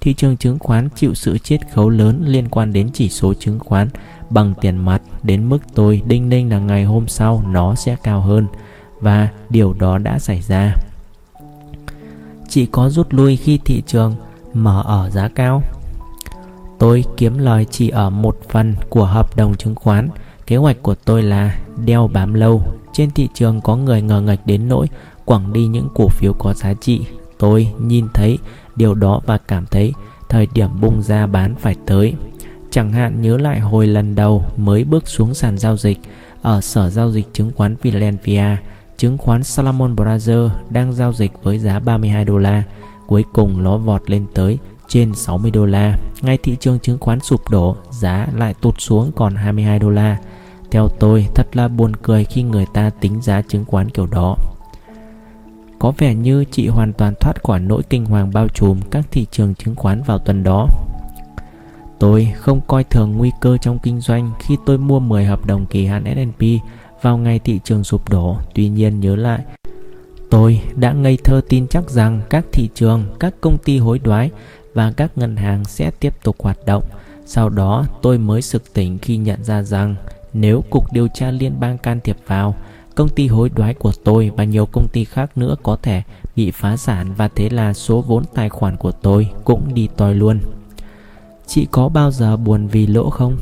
[0.00, 3.58] Thị trường chứng khoán chịu sự chiết khấu lớn liên quan đến chỉ số chứng
[3.58, 3.88] khoán
[4.30, 8.20] bằng tiền mặt đến mức tôi đinh ninh là ngày hôm sau nó sẽ cao
[8.20, 8.46] hơn
[9.00, 10.76] và điều đó đã xảy ra.
[12.48, 14.14] Chỉ có rút lui khi thị trường
[14.54, 15.62] mở ở giá cao.
[16.78, 20.08] Tôi kiếm lời chỉ ở một phần của hợp đồng chứng khoán.
[20.46, 22.62] Kế hoạch của tôi là đeo bám lâu.
[22.92, 24.86] Trên thị trường có người ngờ ngạch đến nỗi
[25.24, 27.06] quẳng đi những cổ phiếu có giá trị.
[27.42, 28.38] Tôi nhìn thấy
[28.76, 29.92] điều đó và cảm thấy
[30.28, 32.14] thời điểm bung ra bán phải tới.
[32.70, 35.98] Chẳng hạn nhớ lại hồi lần đầu mới bước xuống sàn giao dịch
[36.42, 38.56] ở sở giao dịch chứng khoán Philadelphia,
[38.96, 42.62] chứng khoán Salomon Brothers đang giao dịch với giá 32 đô la.
[43.06, 45.98] Cuối cùng nó vọt lên tới trên 60 đô la.
[46.20, 50.16] Ngay thị trường chứng khoán sụp đổ, giá lại tụt xuống còn 22 đô la.
[50.70, 54.36] Theo tôi, thật là buồn cười khi người ta tính giá chứng khoán kiểu đó.
[55.82, 59.26] Có vẻ như chị hoàn toàn thoát khỏi nỗi kinh hoàng bao trùm các thị
[59.30, 60.68] trường chứng khoán vào tuần đó.
[61.98, 65.66] Tôi không coi thường nguy cơ trong kinh doanh khi tôi mua 10 hợp đồng
[65.66, 66.44] kỳ hạn S&P
[67.02, 68.36] vào ngày thị trường sụp đổ.
[68.54, 69.38] Tuy nhiên nhớ lại,
[70.30, 74.30] tôi đã ngây thơ tin chắc rằng các thị trường, các công ty hối đoái
[74.74, 76.84] và các ngân hàng sẽ tiếp tục hoạt động.
[77.26, 79.94] Sau đó tôi mới sực tỉnh khi nhận ra rằng
[80.32, 82.54] nếu Cục Điều tra Liên bang can thiệp vào,
[82.94, 86.02] công ty hối đoái của tôi và nhiều công ty khác nữa có thể
[86.36, 90.14] bị phá sản và thế là số vốn tài khoản của tôi cũng đi toi
[90.14, 90.40] luôn.
[91.46, 93.36] Chị có bao giờ buồn vì lỗ không?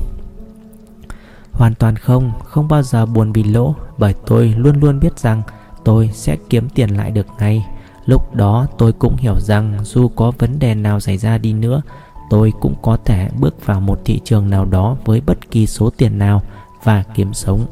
[1.52, 5.42] Hoàn toàn không, không bao giờ buồn vì lỗ bởi tôi luôn luôn biết rằng
[5.84, 7.66] tôi sẽ kiếm tiền lại được ngay.
[8.06, 11.82] Lúc đó tôi cũng hiểu rằng dù có vấn đề nào xảy ra đi nữa,
[12.30, 15.90] tôi cũng có thể bước vào một thị trường nào đó với bất kỳ số
[15.96, 16.42] tiền nào
[16.84, 17.66] và kiếm sống.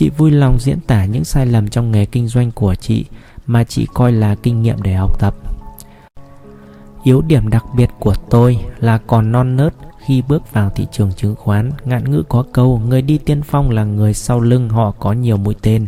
[0.00, 3.04] Chị vui lòng diễn tả những sai lầm trong nghề kinh doanh của chị
[3.46, 5.34] mà chị coi là kinh nghiệm để học tập.
[7.02, 9.74] Yếu điểm đặc biệt của tôi là còn non nớt
[10.06, 11.72] khi bước vào thị trường chứng khoán.
[11.84, 15.36] Ngạn ngữ có câu người đi tiên phong là người sau lưng họ có nhiều
[15.36, 15.86] mũi tên.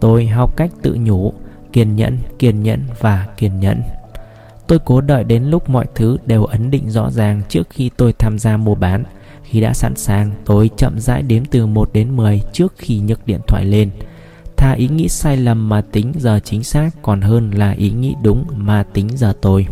[0.00, 1.32] Tôi học cách tự nhủ,
[1.72, 3.82] kiên nhẫn, kiên nhẫn và kiên nhẫn.
[4.66, 8.12] Tôi cố đợi đến lúc mọi thứ đều ấn định rõ ràng trước khi tôi
[8.12, 9.04] tham gia mua bán.
[9.50, 13.26] Khi đã sẵn sàng, tôi chậm rãi đếm từ 1 đến 10 trước khi nhấc
[13.26, 13.90] điện thoại lên.
[14.56, 18.14] Thà ý nghĩ sai lầm mà tính giờ chính xác còn hơn là ý nghĩ
[18.22, 19.66] đúng mà tính giờ tôi.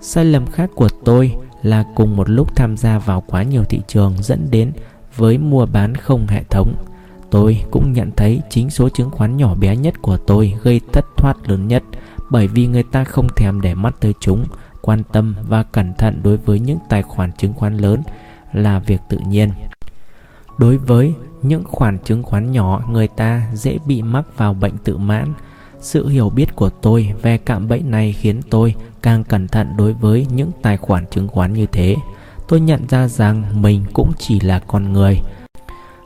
[0.00, 3.80] Sai lầm khác của tôi là cùng một lúc tham gia vào quá nhiều thị
[3.88, 4.72] trường dẫn đến
[5.16, 6.74] với mua bán không hệ thống.
[7.30, 11.04] Tôi cũng nhận thấy chính số chứng khoán nhỏ bé nhất của tôi gây thất
[11.16, 11.82] thoát lớn nhất
[12.30, 14.44] bởi vì người ta không thèm để mắt tới chúng,
[14.82, 18.02] quan tâm và cẩn thận đối với những tài khoản chứng khoán lớn
[18.52, 19.50] là việc tự nhiên.
[20.58, 24.96] Đối với những khoản chứng khoán nhỏ, người ta dễ bị mắc vào bệnh tự
[24.96, 25.32] mãn.
[25.80, 29.92] Sự hiểu biết của tôi về cạm bẫy này khiến tôi càng cẩn thận đối
[29.92, 31.96] với những tài khoản chứng khoán như thế.
[32.48, 35.20] tôi nhận ra rằng mình cũng chỉ là con người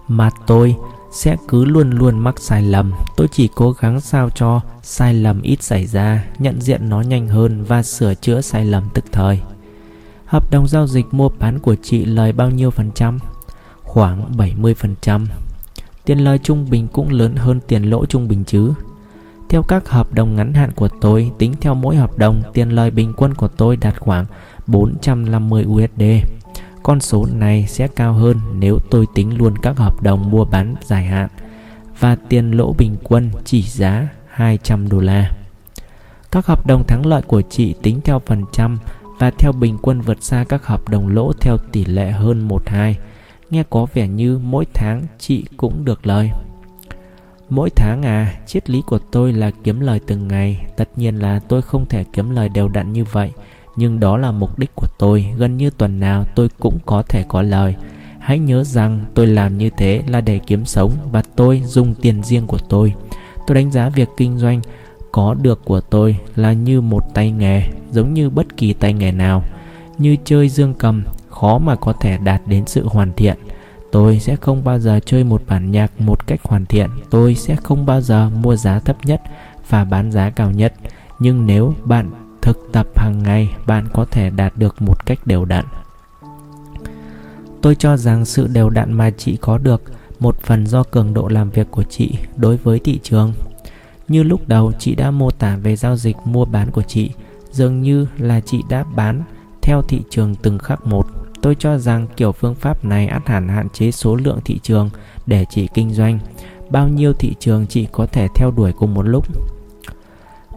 [0.09, 0.77] mà tôi
[1.13, 5.43] sẽ cứ luôn luôn mắc sai lầm tôi chỉ cố gắng sao cho sai lầm
[5.43, 9.41] ít xảy ra nhận diện nó nhanh hơn và sửa chữa sai lầm tức thời
[10.33, 13.19] hợp đồng giao dịch mua bán của chị lời bao nhiêu phần trăm?
[13.83, 15.27] Khoảng 70 phần trăm.
[16.05, 18.73] Tiền lời trung bình cũng lớn hơn tiền lỗ trung bình chứ.
[19.49, 22.91] Theo các hợp đồng ngắn hạn của tôi, tính theo mỗi hợp đồng, tiền lời
[22.91, 24.27] bình quân của tôi đạt khoảng
[24.67, 26.03] 450 USD
[26.83, 30.75] con số này sẽ cao hơn nếu tôi tính luôn các hợp đồng mua bán
[30.83, 31.29] dài hạn
[31.99, 35.31] và tiền lỗ bình quân chỉ giá 200 đô la.
[36.31, 38.79] Các hợp đồng thắng lợi của chị tính theo phần trăm
[39.23, 42.95] và theo bình quân vượt xa các hợp đồng lỗ theo tỷ lệ hơn 1-2.
[43.51, 46.31] Nghe có vẻ như mỗi tháng chị cũng được lời.
[47.49, 50.67] Mỗi tháng à, triết lý của tôi là kiếm lời từng ngày.
[50.77, 53.31] Tất nhiên là tôi không thể kiếm lời đều đặn như vậy
[53.77, 57.25] nhưng đó là mục đích của tôi gần như tuần nào tôi cũng có thể
[57.29, 57.75] có lời
[58.19, 62.23] hãy nhớ rằng tôi làm như thế là để kiếm sống và tôi dùng tiền
[62.23, 62.95] riêng của tôi
[63.47, 64.61] tôi đánh giá việc kinh doanh
[65.13, 69.13] có được của tôi là như một tay nghề, giống như bất kỳ tay nghề
[69.13, 69.45] nào.
[69.99, 73.39] Như chơi dương cầm, khó mà có thể đạt đến sự hoàn thiện.
[73.93, 76.91] Tôi sẽ không bao giờ chơi một bản nhạc một cách hoàn thiện.
[77.11, 79.23] Tôi sẽ không bao giờ mua giá thấp nhất
[79.69, 80.75] và bán giá cao nhất.
[81.19, 82.11] Nhưng nếu bạn
[82.43, 85.65] thực tập hàng ngày, bạn có thể đạt được một cách đều đặn.
[87.63, 89.83] Tôi cho rằng sự đều đặn mà chị có được,
[90.21, 93.33] một phần do cường độ làm việc của chị đối với thị trường
[94.09, 97.11] như lúc đầu chị đã mô tả về giao dịch mua bán của chị
[97.51, 99.23] dường như là chị đã bán
[99.63, 101.07] theo thị trường từng khắc một
[101.43, 104.91] tôi cho rằng kiểu phương pháp này ắt hẳn hạn chế số lượng thị trường
[105.27, 106.19] để chị kinh doanh
[106.71, 109.27] bao nhiêu thị trường chị có thể theo đuổi cùng một lúc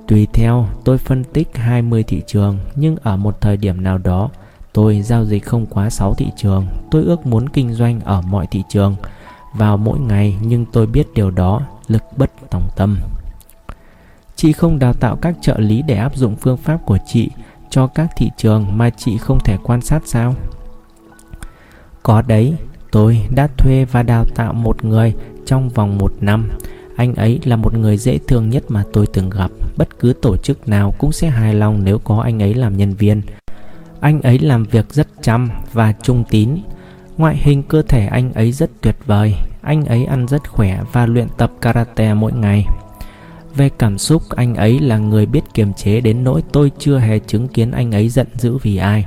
[0.07, 4.29] Tùy theo, tôi phân tích 20 thị trường, nhưng ở một thời điểm nào đó,
[4.73, 6.65] tôi giao dịch không quá 6 thị trường.
[6.91, 8.95] Tôi ước muốn kinh doanh ở mọi thị trường
[9.53, 12.97] vào mỗi ngày, nhưng tôi biết điều đó lực bất tòng tâm.
[14.45, 17.29] Chị không đào tạo các trợ lý để áp dụng phương pháp của chị
[17.69, 20.35] cho các thị trường mà chị không thể quan sát sao?
[22.03, 22.53] Có đấy,
[22.91, 25.13] tôi đã thuê và đào tạo một người
[25.45, 26.49] trong vòng một năm.
[26.95, 29.51] Anh ấy là một người dễ thương nhất mà tôi từng gặp.
[29.77, 32.93] Bất cứ tổ chức nào cũng sẽ hài lòng nếu có anh ấy làm nhân
[32.93, 33.21] viên.
[33.99, 36.49] Anh ấy làm việc rất chăm và trung tín.
[37.17, 39.35] Ngoại hình cơ thể anh ấy rất tuyệt vời.
[39.61, 42.65] Anh ấy ăn rất khỏe và luyện tập karate mỗi ngày
[43.55, 47.19] về cảm xúc, anh ấy là người biết kiềm chế đến nỗi tôi chưa hề
[47.19, 49.05] chứng kiến anh ấy giận dữ vì ai.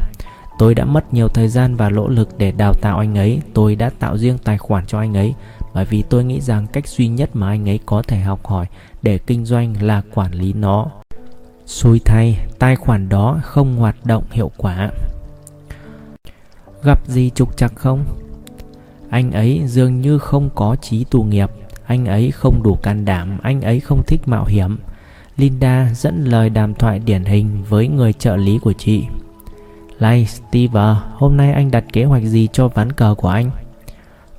[0.58, 3.40] Tôi đã mất nhiều thời gian và nỗ lực để đào tạo anh ấy.
[3.54, 5.34] Tôi đã tạo riêng tài khoản cho anh ấy,
[5.74, 8.66] bởi vì tôi nghĩ rằng cách duy nhất mà anh ấy có thể học hỏi
[9.02, 10.86] để kinh doanh là quản lý nó.
[11.66, 14.90] Xui thay, tài khoản đó không hoạt động hiệu quả.
[16.82, 18.04] Gặp gì trục trặc không?
[19.10, 21.50] Anh ấy dường như không có trí tù nghiệp
[21.88, 24.78] anh ấy không đủ can đảm anh ấy không thích mạo hiểm
[25.36, 29.04] linda dẫn lời đàm thoại điển hình với người trợ lý của chị
[29.98, 33.50] Lai Steve, hôm nay anh đặt kế hoạch gì cho ván cờ của anh?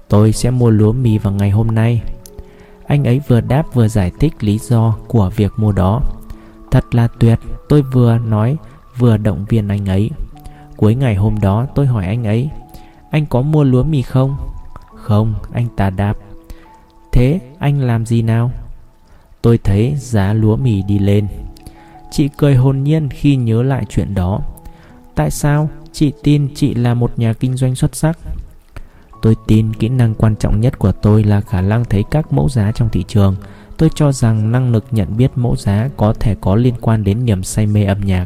[0.08, 2.02] Tôi sẽ mua lúa mì vào ngày hôm nay.
[2.88, 6.02] Anh ấy vừa đáp vừa giải thích lý do của việc mua đó.
[6.72, 8.58] Thật là tuyệt, tôi vừa nói
[8.98, 10.10] vừa động viên anh ấy.
[10.78, 12.50] Cuối ngày hôm đó tôi hỏi anh ấy,
[13.12, 14.38] anh có mua lúa mì không?
[14.96, 16.14] Không, anh ta đáp.
[17.12, 18.52] Thế anh làm gì nào?
[19.42, 21.28] Tôi thấy giá lúa mì đi lên.
[22.12, 24.42] Chị cười hồn nhiên khi nhớ lại chuyện đó.
[25.16, 25.70] Tại sao?
[25.92, 28.18] Chị tin chị là một nhà kinh doanh xuất sắc.
[29.22, 32.50] Tôi tin kỹ năng quan trọng nhất của tôi là khả năng thấy các mẫu
[32.50, 33.36] giá trong thị trường.
[33.78, 37.26] Tôi cho rằng năng lực nhận biết mẫu giá có thể có liên quan đến
[37.26, 38.26] niềm say mê âm nhạc.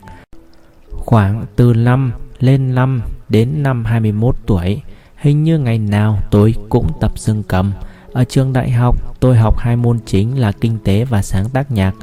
[0.91, 4.81] Khoảng từ 5 lên 5 đến năm 21 tuổi,
[5.15, 7.71] hình như ngày nào tôi cũng tập dương cầm.
[8.13, 11.71] Ở trường đại học, tôi học hai môn chính là kinh tế và sáng tác
[11.71, 11.93] nhạc.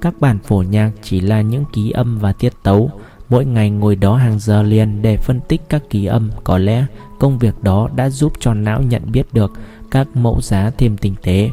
[0.00, 2.90] Các bản phổ nhạc chỉ là những ký âm và tiết tấu.
[3.28, 6.86] Mỗi ngày ngồi đó hàng giờ liền để phân tích các ký âm, có lẽ
[7.18, 9.52] công việc đó đã giúp cho não nhận biết được
[9.90, 11.50] các mẫu giá thêm tinh tế.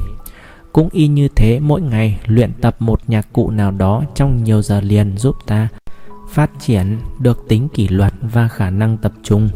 [0.74, 4.62] Cũng y như thế mỗi ngày luyện tập một nhạc cụ nào đó trong nhiều
[4.62, 5.68] giờ liền giúp ta
[6.30, 9.50] phát triển được tính kỷ luật và khả năng tập trung.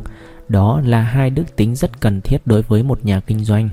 [0.50, 3.70] Đó là hai đức tính rất cần thiết đối với một nhà kinh doanh.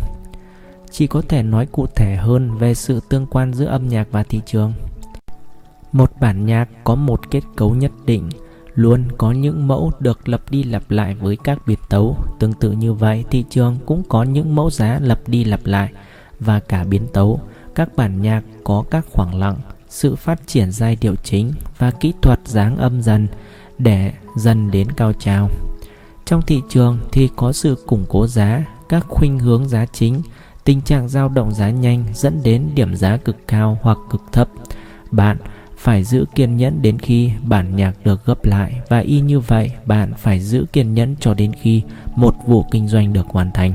[0.93, 4.23] Chỉ có thể nói cụ thể hơn về sự tương quan giữa âm nhạc và
[4.23, 4.73] thị trường.
[5.93, 8.29] Một bản nhạc có một kết cấu nhất định
[8.75, 12.17] luôn có những mẫu được lập đi lặp lại với các biệt tấu.
[12.39, 15.93] Tương tự như vậy thị trường cũng có những mẫu giá lập đi lặp lại
[16.41, 17.41] và cả biến tấu.
[17.75, 19.57] Các bản nhạc có các khoảng lặng
[19.89, 23.29] sự phát triển giai điệu chính và kỹ thuật dáng âm dần
[23.79, 25.51] để dần đến cao trào.
[26.25, 30.23] Trong thị trường thì có sự củng cố giá, các khuynh hướng giá chính,
[30.65, 34.49] tình trạng dao động giá nhanh dẫn đến điểm giá cực cao hoặc cực thấp.
[35.11, 35.37] Bạn
[35.77, 39.73] phải giữ kiên nhẫn đến khi bản nhạc được gấp lại và y như vậy
[39.85, 41.83] bạn phải giữ kiên nhẫn cho đến khi
[42.17, 43.73] một vụ kinh doanh được hoàn thành.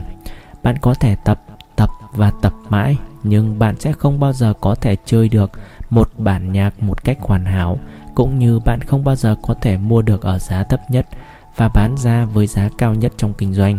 [0.63, 1.41] Bạn có thể tập,
[1.76, 5.52] tập và tập mãi nhưng bạn sẽ không bao giờ có thể chơi được
[5.89, 7.80] một bản nhạc một cách hoàn hảo
[8.15, 11.08] cũng như bạn không bao giờ có thể mua được ở giá thấp nhất
[11.56, 13.78] và bán ra với giá cao nhất trong kinh doanh.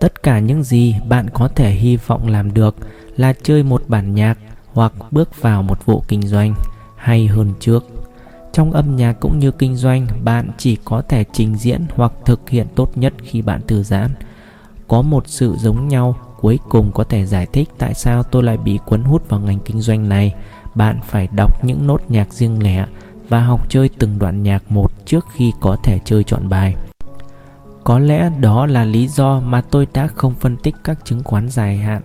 [0.00, 2.76] Tất cả những gì bạn có thể hy vọng làm được
[3.16, 4.38] là chơi một bản nhạc
[4.72, 6.54] hoặc bước vào một vụ kinh doanh
[6.96, 7.84] hay hơn trước.
[8.52, 12.50] Trong âm nhạc cũng như kinh doanh, bạn chỉ có thể trình diễn hoặc thực
[12.50, 14.10] hiện tốt nhất khi bạn thư giãn.
[14.88, 18.56] Có một sự giống nhau cuối cùng có thể giải thích tại sao tôi lại
[18.56, 20.34] bị cuốn hút vào ngành kinh doanh này.
[20.74, 22.86] Bạn phải đọc những nốt nhạc riêng lẻ
[23.28, 26.74] và học chơi từng đoạn nhạc một trước khi có thể chơi chọn bài.
[27.86, 31.48] Có lẽ đó là lý do mà tôi đã không phân tích các chứng khoán
[31.48, 32.02] dài hạn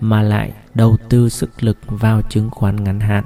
[0.00, 3.24] mà lại đầu tư sức lực vào chứng khoán ngắn hạn.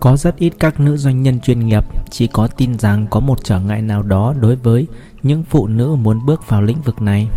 [0.00, 3.44] Có rất ít các nữ doanh nhân chuyên nghiệp chỉ có tin rằng có một
[3.44, 4.86] trở ngại nào đó đối với
[5.22, 7.28] những phụ nữ muốn bước vào lĩnh vực này.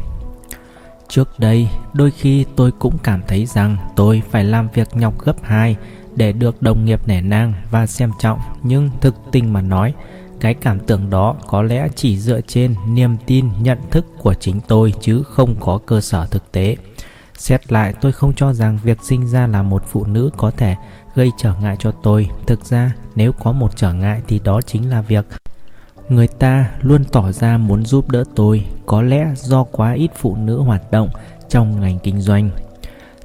[1.10, 5.36] Trước đây, đôi khi tôi cũng cảm thấy rằng tôi phải làm việc nhọc gấp
[5.44, 5.76] hai
[6.16, 9.94] để được đồng nghiệp nể nang và xem trọng, nhưng thực tình mà nói,
[10.40, 14.62] cái cảm tưởng đó có lẽ chỉ dựa trên niềm tin nhận thức của chính
[14.68, 16.76] tôi chứ không có cơ sở thực tế.
[17.38, 20.76] Xét lại tôi không cho rằng việc sinh ra là một phụ nữ có thể
[21.16, 22.30] gây trở ngại cho tôi.
[22.48, 25.26] Thực ra nếu có một trở ngại thì đó chính là việc
[26.10, 30.36] người ta luôn tỏ ra muốn giúp đỡ tôi, có lẽ do quá ít phụ
[30.36, 31.10] nữ hoạt động
[31.50, 32.50] trong ngành kinh doanh.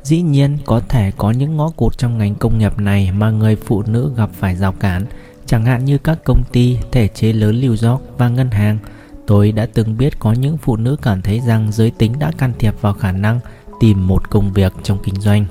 [0.03, 3.57] Dĩ nhiên có thể có những ngõ cụt trong ngành công nghiệp này mà người
[3.57, 5.07] phụ nữ gặp phải rào cản,
[5.51, 8.79] chẳng hạn như các công ty, thể chế lớn New York và ngân hàng.
[9.27, 12.53] Tôi đã từng biết có những phụ nữ cảm thấy rằng giới tính đã can
[12.59, 13.41] thiệp vào khả năng
[13.81, 15.47] tìm một công việc trong kinh doanh.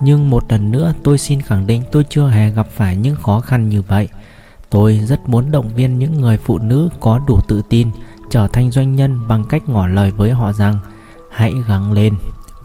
[0.00, 3.40] Nhưng một lần nữa tôi xin khẳng định tôi chưa hề gặp phải những khó
[3.40, 4.08] khăn như vậy.
[4.70, 7.88] Tôi rất muốn động viên những người phụ nữ có đủ tự tin
[8.30, 10.78] trở thành doanh nhân bằng cách ngỏ lời với họ rằng
[11.32, 12.14] hãy gắng lên.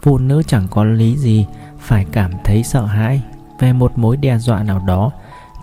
[0.02, 1.46] Phụ nữ chẳng có lý gì
[1.80, 3.22] phải cảm thấy sợ hãi
[3.60, 5.12] về một mối đe dọa nào đó.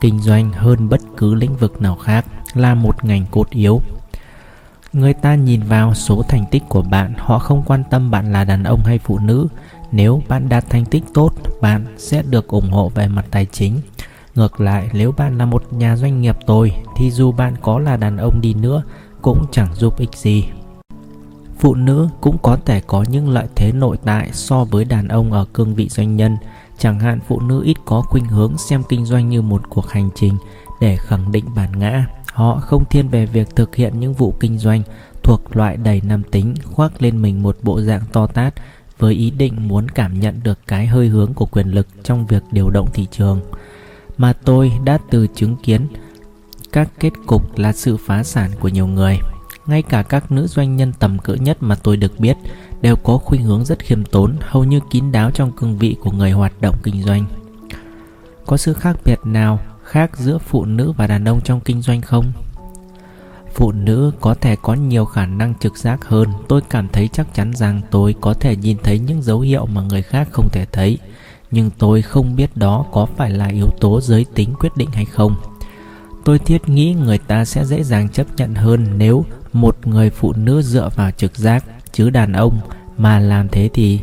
[0.02, 3.82] Kinh doanh hơn bất cứ lĩnh vực nào khác là một ngành cốt yếu.
[4.94, 8.44] Người ta nhìn vào số thành tích của bạn, họ không quan tâm bạn là
[8.44, 9.48] đàn ông hay phụ nữ.
[9.92, 13.82] Nếu bạn đạt thành tích tốt, bạn sẽ được ủng hộ về mặt tài chính.
[14.36, 17.98] Ngược lại, nếu bạn là một nhà doanh nghiệp tồi thì dù bạn có là
[17.98, 18.84] đàn ông đi nữa
[19.22, 20.46] cũng chẳng giúp ích gì.
[21.60, 25.34] Phụ nữ cũng có thể có những lợi thế nội tại so với đàn ông
[25.34, 26.38] ở cương vị doanh nhân.
[26.78, 30.10] Chẳng hạn phụ nữ ít có khuynh hướng xem kinh doanh như một cuộc hành
[30.16, 30.38] trình
[30.82, 32.06] để khẳng định bản ngã.
[32.34, 34.82] Họ không thiên về việc thực hiện những vụ kinh doanh
[35.24, 38.54] thuộc loại đầy nam tính, khoác lên mình một bộ dạng to tát
[39.00, 42.44] với ý định muốn cảm nhận được cái hơi hướng của quyền lực trong việc
[42.52, 43.42] điều động thị trường
[44.18, 45.88] mà tôi đã từ chứng kiến
[46.72, 49.20] các kết cục là sự phá sản của nhiều người,
[49.66, 52.38] ngay cả các nữ doanh nhân tầm cỡ nhất mà tôi được biết
[52.86, 56.12] đều có khuynh hướng rất khiêm tốn, hầu như kín đáo trong cương vị của
[56.12, 57.26] người hoạt động kinh doanh.
[58.46, 62.02] Có sự khác biệt nào khác giữa phụ nữ và đàn ông trong kinh doanh
[62.02, 62.32] không?
[63.56, 66.30] Phụ nữ có thể có nhiều khả năng trực giác hơn.
[66.48, 69.82] Tôi cảm thấy chắc chắn rằng tôi có thể nhìn thấy những dấu hiệu mà
[69.82, 70.98] người khác không thể thấy,
[71.52, 75.06] nhưng tôi không biết đó có phải là yếu tố giới tính quyết định hay
[75.06, 75.36] không.
[76.26, 80.34] Tôi thiết nghĩ người ta sẽ dễ dàng chấp nhận hơn nếu một người phụ
[80.34, 81.64] nữ dựa vào trực giác
[81.96, 82.60] chứ đàn ông
[82.98, 84.00] mà làm thế thì?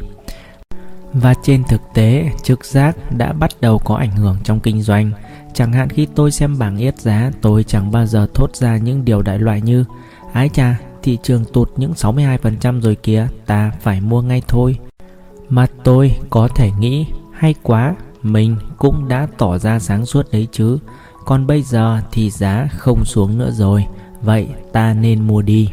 [1.12, 5.10] Và trên thực tế, trực giác đã bắt đầu có ảnh hưởng trong kinh doanh.
[5.54, 9.04] Chẳng hạn khi tôi xem bảng yết giá, tôi chẳng bao giờ thốt ra những
[9.04, 9.84] điều đại loại như,
[10.32, 14.78] ái chà, thị trường tụt những 62% rồi kìa, ta phải mua ngay thôi.
[15.48, 20.48] Mà tôi có thể nghĩ, hay quá, mình cũng đã tỏ ra sáng suốt đấy
[20.52, 20.78] chứ.
[21.24, 23.86] Còn bây giờ thì giá không xuống nữa rồi,
[24.22, 25.68] vậy ta nên mua đi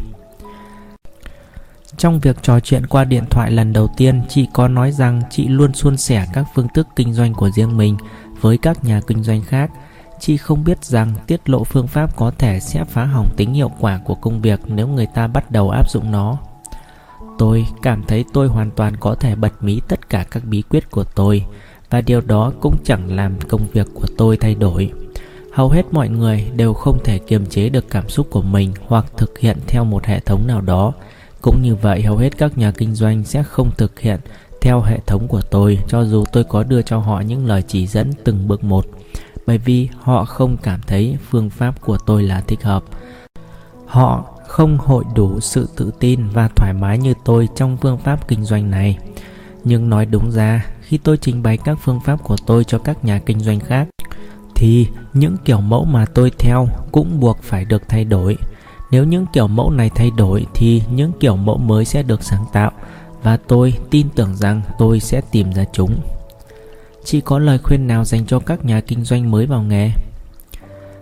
[2.00, 5.48] trong việc trò chuyện qua điện thoại lần đầu tiên, chị có nói rằng chị
[5.48, 7.98] luôn suôn sẻ các phương thức kinh doanh của riêng mình
[8.42, 9.72] với các nhà kinh doanh khác.
[10.20, 13.72] Chị không biết rằng tiết lộ phương pháp có thể sẽ phá hỏng tính hiệu
[13.80, 16.38] quả của công việc nếu người ta bắt đầu áp dụng nó.
[17.38, 20.92] Tôi cảm thấy tôi hoàn toàn có thể bật mí tất cả các bí quyết
[20.92, 21.46] của tôi,
[21.90, 24.92] và điều đó cũng chẳng làm công việc của tôi thay đổi.
[25.54, 29.06] Hầu hết mọi người đều không thể kiềm chế được cảm xúc của mình hoặc
[29.18, 30.94] thực hiện theo một hệ thống nào đó
[31.42, 34.20] cũng như vậy hầu hết các nhà kinh doanh sẽ không thực hiện
[34.62, 37.88] theo hệ thống của tôi cho dù tôi có đưa cho họ những lời chỉ
[37.88, 38.86] dẫn từng bước một
[39.48, 42.84] bởi vì họ không cảm thấy phương pháp của tôi là thích hợp
[43.86, 48.28] họ không hội đủ sự tự tin và thoải mái như tôi trong phương pháp
[48.28, 48.98] kinh doanh này.
[49.64, 53.06] Nhưng nói đúng ra, khi tôi trình bày các phương pháp của tôi cho các
[53.06, 53.88] nhà kinh doanh khác,
[54.56, 58.38] thì những kiểu mẫu mà tôi theo cũng buộc phải được thay đổi.
[58.92, 62.46] Nếu những kiểu mẫu này thay đổi thì những kiểu mẫu mới sẽ được sáng
[62.54, 62.72] tạo
[63.24, 65.96] và tôi tin tưởng rằng tôi sẽ tìm ra chúng.
[67.04, 69.92] Chị có lời khuyên nào dành cho các nhà kinh doanh mới vào nghề?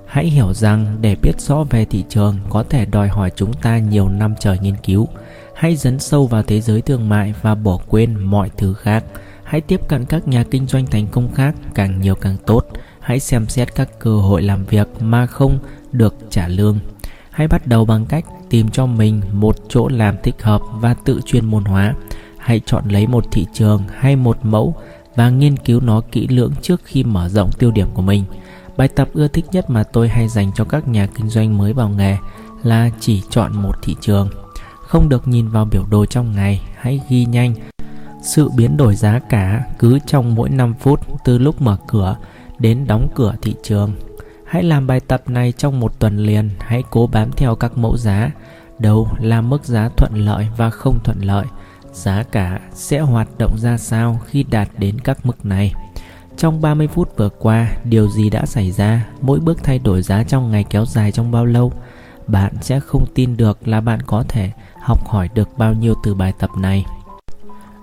[0.07, 3.77] Hãy hiểu rằng để biết rõ về thị trường có thể đòi hỏi chúng ta
[3.77, 5.07] nhiều năm trời nghiên cứu.
[5.53, 9.03] Hãy dấn sâu vào thế giới thương mại và bỏ quên mọi thứ khác.
[9.43, 12.65] Hãy tiếp cận các nhà kinh doanh thành công khác càng nhiều càng tốt.
[12.99, 15.59] Hãy xem xét các cơ hội làm việc mà không
[15.91, 16.79] được trả lương.
[17.37, 21.21] Hãy bắt đầu bằng cách tìm cho mình một chỗ làm thích hợp và tự
[21.25, 21.93] chuyên môn hóa.
[22.37, 24.75] Hãy chọn lấy một thị trường hay một mẫu
[25.15, 28.23] và nghiên cứu nó kỹ lưỡng trước khi mở rộng tiêu điểm của mình.
[28.77, 31.73] Bài tập ưa thích nhất mà tôi hay dành cho các nhà kinh doanh mới
[31.73, 32.17] vào nghề
[32.63, 34.29] là chỉ chọn một thị trường.
[34.81, 37.53] Không được nhìn vào biểu đồ trong ngày, hãy ghi nhanh
[38.21, 42.15] sự biến đổi giá cả cứ trong mỗi 5 phút từ lúc mở cửa
[42.59, 43.93] đến đóng cửa thị trường.
[44.47, 47.97] Hãy làm bài tập này trong một tuần liền, hãy cố bám theo các mẫu
[47.97, 48.31] giá,
[48.79, 51.45] đầu là mức giá thuận lợi và không thuận lợi,
[51.91, 55.73] giá cả sẽ hoạt động ra sao khi đạt đến các mức này.
[56.37, 59.07] Trong 30 phút vừa qua, điều gì đã xảy ra?
[59.21, 61.73] Mỗi bước thay đổi giá trong ngày kéo dài trong bao lâu?
[62.27, 66.13] Bạn sẽ không tin được là bạn có thể học hỏi được bao nhiêu từ
[66.13, 66.85] bài tập này.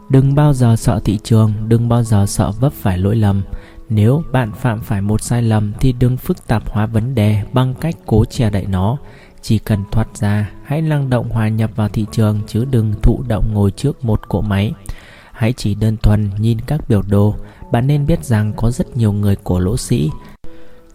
[0.08, 3.42] Đừng bao giờ sợ thị trường, đừng bao giờ sợ vấp phải lỗi lầm.
[3.88, 7.74] Nếu bạn phạm phải một sai lầm thì đừng phức tạp hóa vấn đề bằng
[7.80, 8.96] cách cố che đậy nó.
[9.42, 13.24] Chỉ cần thoát ra, hãy năng động hòa nhập vào thị trường chứ đừng thụ
[13.28, 14.72] động ngồi trước một cỗ máy.
[15.32, 17.34] Hãy chỉ đơn thuần nhìn các biểu đồ,
[17.72, 20.10] bạn nên biết rằng có rất nhiều người cổ lỗ sĩ.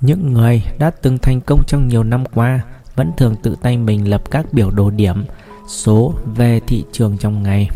[0.02, 2.62] Những người đã từng thành công trong nhiều năm qua
[2.96, 5.26] vẫn thường tự tay mình lập các biểu đồ điểm,
[5.68, 7.70] số về thị trường trong ngày.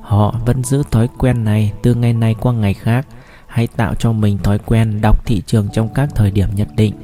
[0.00, 3.06] Họ vẫn giữ thói quen này từ ngày này qua ngày khác.
[3.50, 6.94] Hãy tạo cho mình thói quen đọc thị trường trong các thời điểm nhất định.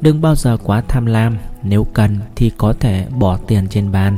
[0.00, 4.16] Đừng bao giờ quá tham lam, nếu cần thì có thể bỏ tiền trên bàn.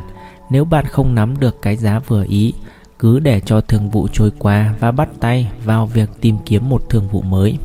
[0.50, 2.54] Nếu bạn không nắm được cái giá vừa ý,
[2.98, 6.82] cứ để cho thương vụ trôi qua và bắt tay vào việc tìm kiếm một
[6.90, 7.58] thương vụ mới.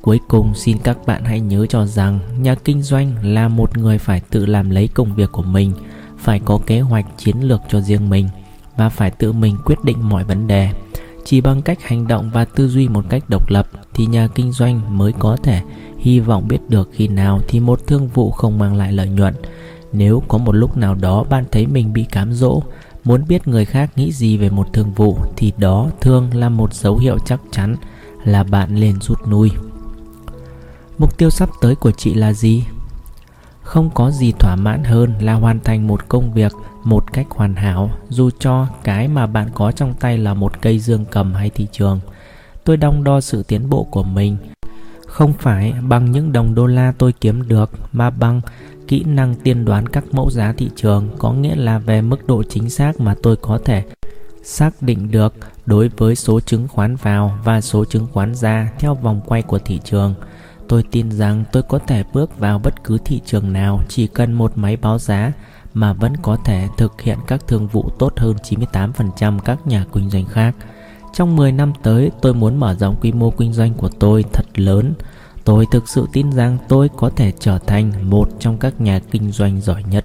[0.00, 3.98] Cuối cùng xin các bạn hãy nhớ cho rằng nhà kinh doanh là một người
[3.98, 5.72] phải tự làm lấy công việc của mình,
[6.18, 8.28] phải có kế hoạch chiến lược cho riêng mình
[8.76, 10.70] và phải tự mình quyết định mọi vấn đề.
[11.24, 14.52] Chỉ bằng cách hành động và tư duy một cách độc lập thì nhà kinh
[14.52, 15.62] doanh mới có thể
[15.98, 19.34] hy vọng biết được khi nào thì một thương vụ không mang lại lợi nhuận.
[19.92, 22.62] Nếu có một lúc nào đó bạn thấy mình bị cám dỗ,
[23.04, 26.74] muốn biết người khác nghĩ gì về một thương vụ thì đó thường là một
[26.74, 27.76] dấu hiệu chắc chắn
[28.24, 29.50] là bạn nên rút lui.
[30.98, 32.64] Mục tiêu sắp tới của chị là gì?
[33.62, 36.52] Không có gì thỏa mãn hơn là hoàn thành một công việc
[36.84, 40.78] một cách hoàn hảo, dù cho cái mà bạn có trong tay là một cây
[40.78, 42.00] dương cầm hay thị trường.
[42.64, 44.36] Tôi đong đo sự tiến bộ của mình
[45.06, 48.40] không phải bằng những đồng đô la tôi kiếm được, mà bằng
[48.88, 52.42] kỹ năng tiên đoán các mẫu giá thị trường, có nghĩa là về mức độ
[52.42, 53.84] chính xác mà tôi có thể
[54.42, 55.34] xác định được
[55.66, 59.58] đối với số chứng khoán vào và số chứng khoán ra theo vòng quay của
[59.58, 60.14] thị trường.
[60.68, 64.32] Tôi tin rằng tôi có thể bước vào bất cứ thị trường nào chỉ cần
[64.32, 65.32] một máy báo giá
[65.74, 70.10] mà vẫn có thể thực hiện các thương vụ tốt hơn 98% các nhà kinh
[70.10, 70.54] doanh khác.
[71.12, 74.46] Trong 10 năm tới, tôi muốn mở rộng quy mô kinh doanh của tôi thật
[74.54, 74.94] lớn.
[75.44, 79.32] Tôi thực sự tin rằng tôi có thể trở thành một trong các nhà kinh
[79.32, 80.04] doanh giỏi nhất.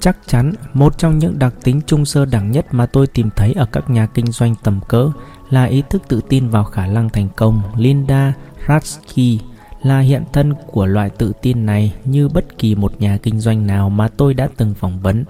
[0.00, 3.52] Chắc chắn, một trong những đặc tính trung sơ đẳng nhất mà tôi tìm thấy
[3.52, 5.10] ở các nhà kinh doanh tầm cỡ
[5.50, 7.62] là ý thức tự tin vào khả năng thành công.
[7.76, 8.32] Linda
[8.68, 9.40] Ratsky
[9.82, 13.66] là hiện thân của loại tự tin này như bất kỳ một nhà kinh doanh
[13.66, 15.24] nào mà tôi đã từng phỏng vấn.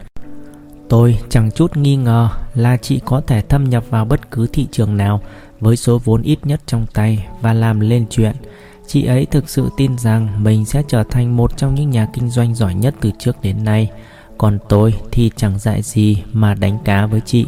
[0.89, 4.67] Tôi chẳng chút nghi ngờ là chị có thể thâm nhập vào bất cứ thị
[4.73, 5.21] trường nào
[5.61, 8.37] với số vốn ít nhất trong tay và làm lên chuyện.
[8.87, 12.31] Chị ấy thực sự tin rằng mình sẽ trở thành một trong những nhà kinh
[12.31, 13.91] doanh giỏi nhất từ trước đến nay.
[14.39, 17.47] Còn tôi thì chẳng dạy gì mà đánh cá với chị.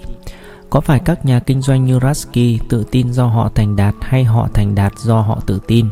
[0.71, 4.25] Có phải các nhà kinh doanh như Rasky tự tin do họ thành đạt hay
[4.25, 5.89] họ thành đạt do họ tự tin?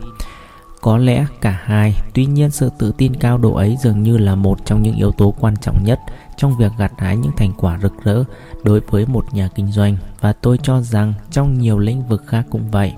[0.87, 4.35] Có lẽ cả hai, tuy nhiên sự tự tin cao độ ấy dường như là
[4.35, 6.01] một trong những yếu tố quan trọng nhất
[6.37, 8.25] trong việc gặt hái những thành quả rực rỡ
[8.65, 12.47] đối với một nhà kinh doanh và tôi cho rằng trong nhiều lĩnh vực khác
[12.51, 12.93] cũng vậy.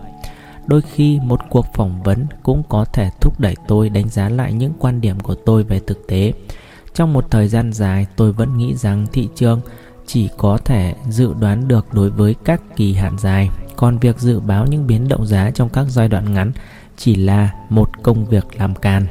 [0.66, 4.52] Đôi khi một cuộc phỏng vấn cũng có thể thúc đẩy tôi đánh giá lại
[4.52, 6.32] những quan điểm của tôi về thực tế.
[6.94, 9.60] Trong một thời gian dài, tôi vẫn nghĩ rằng thị trường
[10.06, 14.40] chỉ có thể dự đoán được đối với các kỳ hạn dài, còn việc dự
[14.40, 16.52] báo những biến động giá trong các giai đoạn ngắn
[16.98, 19.06] chỉ là một công việc làm can.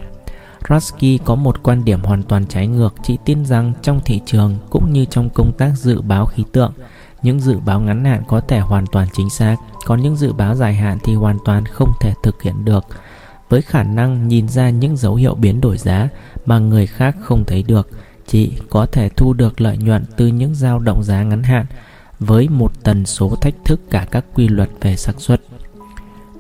[0.69, 2.95] Rotsky có một quan điểm hoàn toàn trái ngược.
[3.03, 6.73] Chị tin rằng trong thị trường cũng như trong công tác dự báo khí tượng,
[7.21, 10.55] những dự báo ngắn hạn có thể hoàn toàn chính xác, còn những dự báo
[10.55, 12.85] dài hạn thì hoàn toàn không thể thực hiện được.
[13.49, 16.09] Với khả năng nhìn ra những dấu hiệu biến đổi giá
[16.45, 17.89] mà người khác không thấy được,
[18.27, 21.65] chị có thể thu được lợi nhuận từ những dao động giá ngắn hạn
[22.19, 25.41] với một tần số thách thức cả các quy luật về xác suất.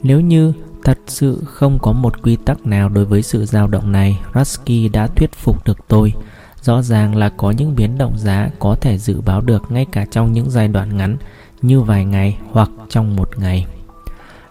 [0.03, 0.53] Nếu như
[0.87, 4.89] thật sự không có một quy tắc nào đối với sự dao động này, Rusky
[4.89, 6.13] đã thuyết phục được tôi.
[6.61, 10.05] Rõ ràng là có những biến động giá có thể dự báo được ngay cả
[10.11, 11.17] trong những giai đoạn ngắn
[11.61, 13.65] như vài ngày hoặc trong một ngày.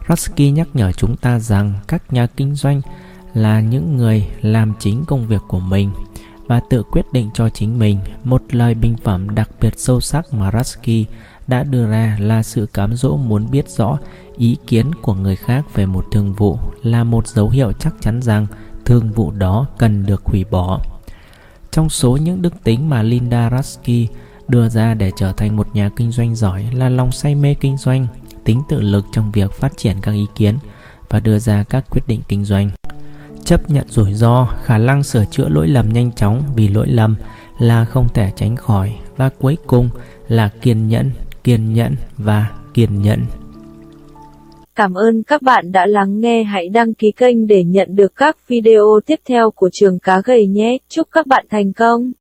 [0.08, 2.80] Rusky nhắc nhở chúng ta rằng các nhà kinh doanh
[3.34, 5.90] là những người làm chính công việc của mình
[6.46, 7.98] và tự quyết định cho chính mình.
[8.24, 11.06] Một lời bình phẩm đặc biệt sâu sắc mà Rusky
[11.46, 13.98] đã đưa ra là sự cám dỗ muốn biết rõ
[14.36, 18.22] ý kiến của người khác về một thương vụ là một dấu hiệu chắc chắn
[18.22, 18.46] rằng
[18.84, 20.80] thương vụ đó cần được hủy bỏ.
[21.70, 24.08] Trong số những đức tính mà Linda Rusky
[24.48, 27.76] đưa ra để trở thành một nhà kinh doanh giỏi là lòng say mê kinh
[27.76, 28.06] doanh,
[28.44, 30.58] tính tự lực trong việc phát triển các ý kiến
[31.08, 32.70] và đưa ra các quyết định kinh doanh.
[33.44, 37.16] Chấp nhận rủi ro, khả năng sửa chữa lỗi lầm nhanh chóng vì lỗi lầm
[37.58, 39.88] là không thể tránh khỏi và cuối cùng
[40.28, 41.10] là kiên nhẫn,
[41.46, 43.18] kiên nhẫn và kiên nhẫn.
[44.74, 46.42] Cảm ơn các bạn đã lắng nghe.
[46.42, 50.46] Hãy đăng ký kênh để nhận được các video tiếp theo của trường cá gầy
[50.46, 50.78] nhé.
[50.88, 52.12] Chúc các bạn thành công.